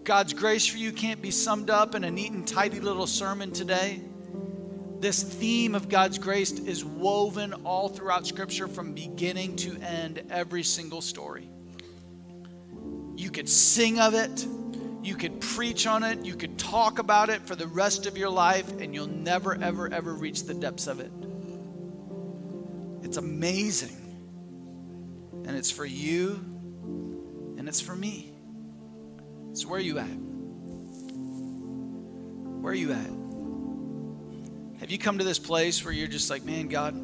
God's 0.05 0.35
grace 0.35 0.67
for 0.67 0.77
you 0.77 0.93
can't 0.93 1.23
be 1.23 1.31
summed 1.31 1.71
up 1.71 1.95
in 1.95 2.05
a 2.05 2.11
neat 2.11 2.33
and 2.33 2.47
tidy 2.47 2.79
little 2.79 3.07
sermon 3.07 3.53
today. 3.53 4.03
This 5.01 5.23
theme 5.23 5.75
of 5.77 5.89
God's 5.89 6.19
grace 6.19 6.51
is 6.53 6.85
woven 6.85 7.53
all 7.65 7.89
throughout 7.89 8.27
Scripture 8.27 8.67
from 8.67 8.95
beginning 8.95 9.55
to 9.57 9.77
end, 9.77 10.23
every 10.29 10.65
single 10.65 11.01
story. 11.01 11.49
You 13.17 13.31
could 13.31 13.49
sing 13.49 14.01
of 14.01 14.15
it, 14.15 14.47
you 15.03 15.15
could 15.15 15.41
preach 15.41 15.87
on 15.87 16.03
it, 16.03 16.25
you 16.25 16.35
could 16.35 16.59
talk 16.59 16.99
about 16.99 17.31
it 17.31 17.43
for 17.43 17.55
the 17.55 17.69
rest 17.69 18.07
of 18.07 18.19
your 18.19 18.31
life, 18.31 18.69
and 18.81 18.93
you'll 18.93 19.07
never, 19.07 19.55
ever, 19.55 19.93
ever 19.93 20.13
reach 20.13 20.43
the 20.45 20.55
depths 20.55 20.89
of 20.89 20.99
it. 20.99 21.13
It's 23.05 23.17
amazing. 23.17 23.97
And 25.47 25.57
it's 25.57 25.71
for 25.71 25.87
you, 25.87 26.45
and 27.57 27.69
it's 27.69 27.81
for 27.81 27.95
me. 27.95 28.33
So, 29.53 29.69
where 29.69 29.79
are 29.79 29.83
you 29.83 29.99
at? 29.99 30.05
Where 32.61 32.73
are 32.73 32.77
you 32.77 32.93
at? 32.93 33.18
Have 34.81 34.91
you 34.91 34.99
come 34.99 35.19
to 35.19 35.25
this 35.25 35.39
place 35.39 35.85
where 35.85 35.93
you're 35.93 36.09
just 36.09 36.31
like, 36.31 36.45
man, 36.45 36.69
God, 36.69 36.95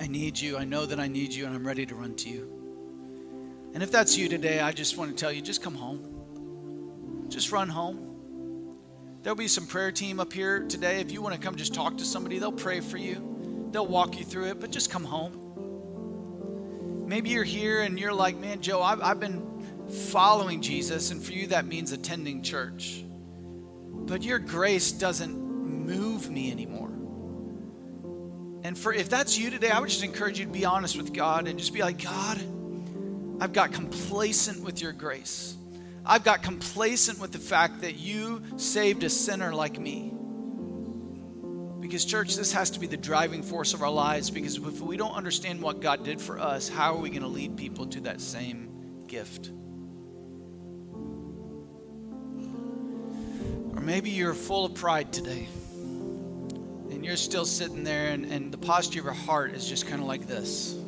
I 0.00 0.06
need 0.06 0.38
you. 0.38 0.56
I 0.56 0.64
know 0.64 0.86
that 0.86 0.98
I 0.98 1.08
need 1.08 1.32
you, 1.32 1.46
and 1.46 1.54
I'm 1.54 1.66
ready 1.66 1.86
to 1.86 1.94
run 1.94 2.14
to 2.16 2.28
you. 2.28 3.70
And 3.74 3.82
if 3.82 3.90
that's 3.90 4.16
you 4.16 4.28
today, 4.28 4.60
I 4.60 4.72
just 4.72 4.96
want 4.96 5.10
to 5.10 5.16
tell 5.16 5.30
you 5.32 5.40
just 5.42 5.62
come 5.62 5.74
home 5.74 6.18
just 7.28 7.52
run 7.52 7.68
home. 7.68 8.76
There'll 9.22 9.36
be 9.36 9.48
some 9.48 9.66
prayer 9.66 9.92
team 9.92 10.20
up 10.20 10.32
here 10.32 10.60
today. 10.60 11.00
If 11.00 11.12
you 11.12 11.20
want 11.20 11.34
to 11.34 11.40
come 11.40 11.56
just 11.56 11.74
talk 11.74 11.98
to 11.98 12.04
somebody, 12.04 12.38
they'll 12.38 12.52
pray 12.52 12.80
for 12.80 12.96
you. 12.96 13.68
They'll 13.70 13.86
walk 13.86 14.18
you 14.18 14.24
through 14.24 14.46
it, 14.46 14.60
but 14.60 14.70
just 14.70 14.90
come 14.90 15.04
home. 15.04 15.44
Maybe 17.06 17.30
you're 17.30 17.44
here 17.44 17.82
and 17.82 17.98
you're 17.98 18.12
like, 18.12 18.36
man, 18.38 18.60
Joe, 18.60 18.82
I've, 18.82 19.00
I've 19.02 19.20
been 19.20 19.44
following 20.10 20.60
Jesus, 20.60 21.10
and 21.10 21.22
for 21.22 21.32
you, 21.32 21.48
that 21.48 21.66
means 21.66 21.92
attending 21.92 22.42
church. 22.42 23.04
But 23.90 24.22
your 24.22 24.38
grace 24.38 24.92
doesn't 24.92 25.47
move 25.88 26.30
me 26.30 26.50
anymore. 26.50 26.90
And 28.62 28.76
for 28.76 28.92
if 28.92 29.08
that's 29.08 29.38
you 29.38 29.50
today, 29.50 29.70
I 29.70 29.80
would 29.80 29.88
just 29.88 30.04
encourage 30.04 30.38
you 30.38 30.44
to 30.44 30.50
be 30.50 30.64
honest 30.64 30.96
with 30.96 31.14
God 31.14 31.48
and 31.48 31.58
just 31.58 31.72
be 31.72 31.80
like, 31.80 32.02
God, 32.02 32.38
I've 33.40 33.52
got 33.52 33.72
complacent 33.72 34.62
with 34.62 34.82
your 34.82 34.92
grace. 34.92 35.56
I've 36.04 36.24
got 36.24 36.42
complacent 36.42 37.20
with 37.20 37.32
the 37.32 37.38
fact 37.38 37.82
that 37.82 37.98
you 37.98 38.42
saved 38.56 39.04
a 39.04 39.10
sinner 39.10 39.54
like 39.54 39.78
me. 39.78 40.12
Because, 41.80 42.04
church, 42.04 42.36
this 42.36 42.52
has 42.52 42.70
to 42.70 42.80
be 42.80 42.86
the 42.86 42.96
driving 42.96 43.42
force 43.42 43.72
of 43.72 43.82
our 43.82 43.90
lives. 43.90 44.28
Because 44.30 44.56
if 44.56 44.80
we 44.80 44.96
don't 44.96 45.14
understand 45.14 45.62
what 45.62 45.80
God 45.80 46.04
did 46.04 46.20
for 46.20 46.38
us, 46.38 46.68
how 46.68 46.94
are 46.94 46.98
we 46.98 47.08
going 47.08 47.22
to 47.22 47.28
lead 47.28 47.56
people 47.56 47.86
to 47.86 48.00
that 48.02 48.20
same 48.20 49.04
gift? 49.06 49.50
Or 53.74 53.80
maybe 53.80 54.10
you're 54.10 54.34
full 54.34 54.66
of 54.66 54.74
pride 54.74 55.12
today. 55.12 55.46
And 56.90 57.04
you're 57.04 57.16
still 57.16 57.44
sitting 57.44 57.84
there, 57.84 58.08
and, 58.08 58.24
and 58.24 58.52
the 58.52 58.58
posture 58.58 59.00
of 59.00 59.04
your 59.04 59.14
heart 59.14 59.52
is 59.52 59.68
just 59.68 59.86
kind 59.86 60.00
of 60.00 60.08
like 60.08 60.26
this 60.26 60.78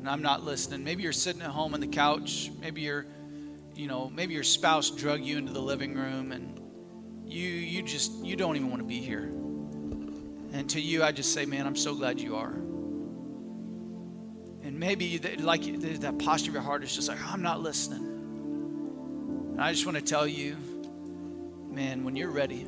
and 0.00 0.08
I'm 0.08 0.22
not 0.22 0.44
listening. 0.44 0.82
Maybe 0.82 1.02
you're 1.02 1.12
sitting 1.12 1.42
at 1.42 1.50
home 1.50 1.74
on 1.74 1.80
the 1.80 1.86
couch. 1.86 2.50
Maybe 2.58 2.80
you're, 2.80 3.04
you 3.74 3.86
know, 3.86 4.08
maybe 4.08 4.32
your 4.32 4.44
spouse 4.44 4.90
drug 4.90 5.20
you 5.22 5.36
into 5.36 5.52
the 5.52 5.60
living 5.60 5.94
room 5.94 6.32
and 6.32 6.58
you 7.26 7.46
you 7.46 7.82
just 7.82 8.10
you 8.24 8.34
don't 8.34 8.56
even 8.56 8.70
want 8.70 8.80
to 8.80 8.88
be 8.88 8.98
here. 8.98 9.24
And 10.52 10.70
to 10.70 10.80
you, 10.80 11.04
I 11.04 11.12
just 11.12 11.34
say, 11.34 11.44
man, 11.44 11.66
I'm 11.66 11.76
so 11.76 11.94
glad 11.94 12.18
you 12.18 12.36
are. 12.36 12.54
And 14.62 14.80
maybe 14.80 15.18
like 15.38 15.64
that 16.00 16.18
posture 16.18 16.50
of 16.50 16.54
your 16.54 16.62
heart 16.62 16.82
is 16.82 16.94
just 16.94 17.08
like, 17.08 17.22
I'm 17.22 17.42
not 17.42 17.60
listening. 17.60 18.06
And 19.52 19.60
I 19.60 19.70
just 19.70 19.84
want 19.84 19.98
to 19.98 20.02
tell 20.02 20.26
you, 20.26 20.56
man, 21.68 22.04
when 22.04 22.16
you're 22.16 22.30
ready, 22.30 22.66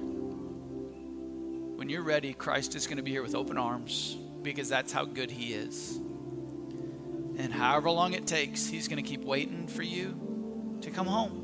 when 1.83 1.89
you're 1.89 2.05
ready, 2.05 2.33
Christ 2.33 2.77
is 2.77 2.87
going 2.87 2.99
to 2.99 3.03
be 3.03 3.11
here 3.11 3.25
with 3.25 3.35
open 3.35 3.59
arms 3.59 4.17
because 4.45 4.69
that's 4.69 4.93
how 4.93 5.05
good 5.05 5.33
He 5.33 5.53
is. 5.53 5.97
And 5.97 7.53
however 7.53 7.91
long 7.91 8.13
it 8.13 8.25
takes, 8.25 8.69
He's 8.69 8.87
going 8.87 9.03
to 9.03 9.11
keep 9.11 9.25
waiting 9.25 9.67
for 9.67 9.83
you 9.83 10.79
to 10.83 10.93
come 10.93 11.09
home. 11.09 11.41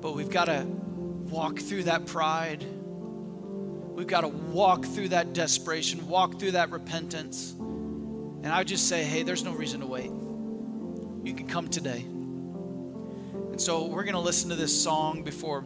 But 0.00 0.14
we've 0.14 0.30
got 0.30 0.44
to 0.44 0.64
walk 0.64 1.58
through 1.58 1.82
that 1.82 2.06
pride. 2.06 2.62
We've 2.62 4.06
got 4.06 4.20
to 4.20 4.28
walk 4.28 4.84
through 4.84 5.08
that 5.08 5.32
desperation, 5.32 6.06
walk 6.06 6.38
through 6.38 6.52
that 6.52 6.70
repentance. 6.70 7.50
And 7.50 8.46
I 8.46 8.58
would 8.58 8.68
just 8.68 8.88
say, 8.88 9.02
hey, 9.02 9.24
there's 9.24 9.42
no 9.42 9.54
reason 9.54 9.80
to 9.80 9.86
wait. 9.86 10.12
You 11.24 11.34
can 11.34 11.48
come 11.48 11.66
today. 11.66 12.02
And 12.02 13.60
so 13.60 13.86
we're 13.86 14.04
going 14.04 14.14
to 14.14 14.20
listen 14.20 14.50
to 14.50 14.56
this 14.56 14.80
song 14.80 15.24
before 15.24 15.64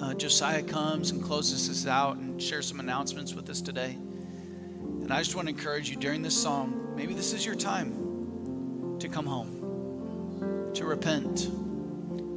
uh, 0.00 0.14
Josiah 0.14 0.62
comes 0.62 1.10
and 1.10 1.22
closes 1.22 1.68
us 1.68 1.86
out 1.86 2.16
and 2.16 2.40
share 2.42 2.62
some 2.62 2.80
announcements 2.80 3.34
with 3.34 3.50
us 3.50 3.60
today. 3.60 3.96
And 5.08 5.12
I 5.12 5.18
just 5.18 5.34
want 5.34 5.48
to 5.48 5.54
encourage 5.54 5.90
you 5.90 5.96
during 5.96 6.22
this 6.22 6.40
song, 6.40 6.92
maybe 6.94 7.14
this 7.14 7.32
is 7.32 7.44
your 7.44 7.54
time 7.54 8.96
to 9.00 9.08
come 9.08 9.26
home, 9.26 10.70
to 10.74 10.84
repent, 10.84 11.48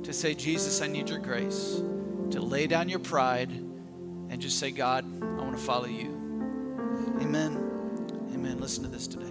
to 0.03 0.13
say, 0.13 0.33
Jesus, 0.33 0.81
I 0.81 0.87
need 0.87 1.09
your 1.09 1.19
grace, 1.19 1.81
to 2.31 2.41
lay 2.41 2.67
down 2.67 2.89
your 2.89 2.99
pride 2.99 3.51
and 3.51 4.39
just 4.39 4.59
say, 4.59 4.71
God, 4.71 5.05
I 5.21 5.41
want 5.41 5.57
to 5.57 5.63
follow 5.63 5.87
you. 5.87 6.09
Amen. 7.21 8.29
Amen. 8.33 8.59
Listen 8.59 8.83
to 8.83 8.89
this 8.89 9.07
today. 9.07 9.30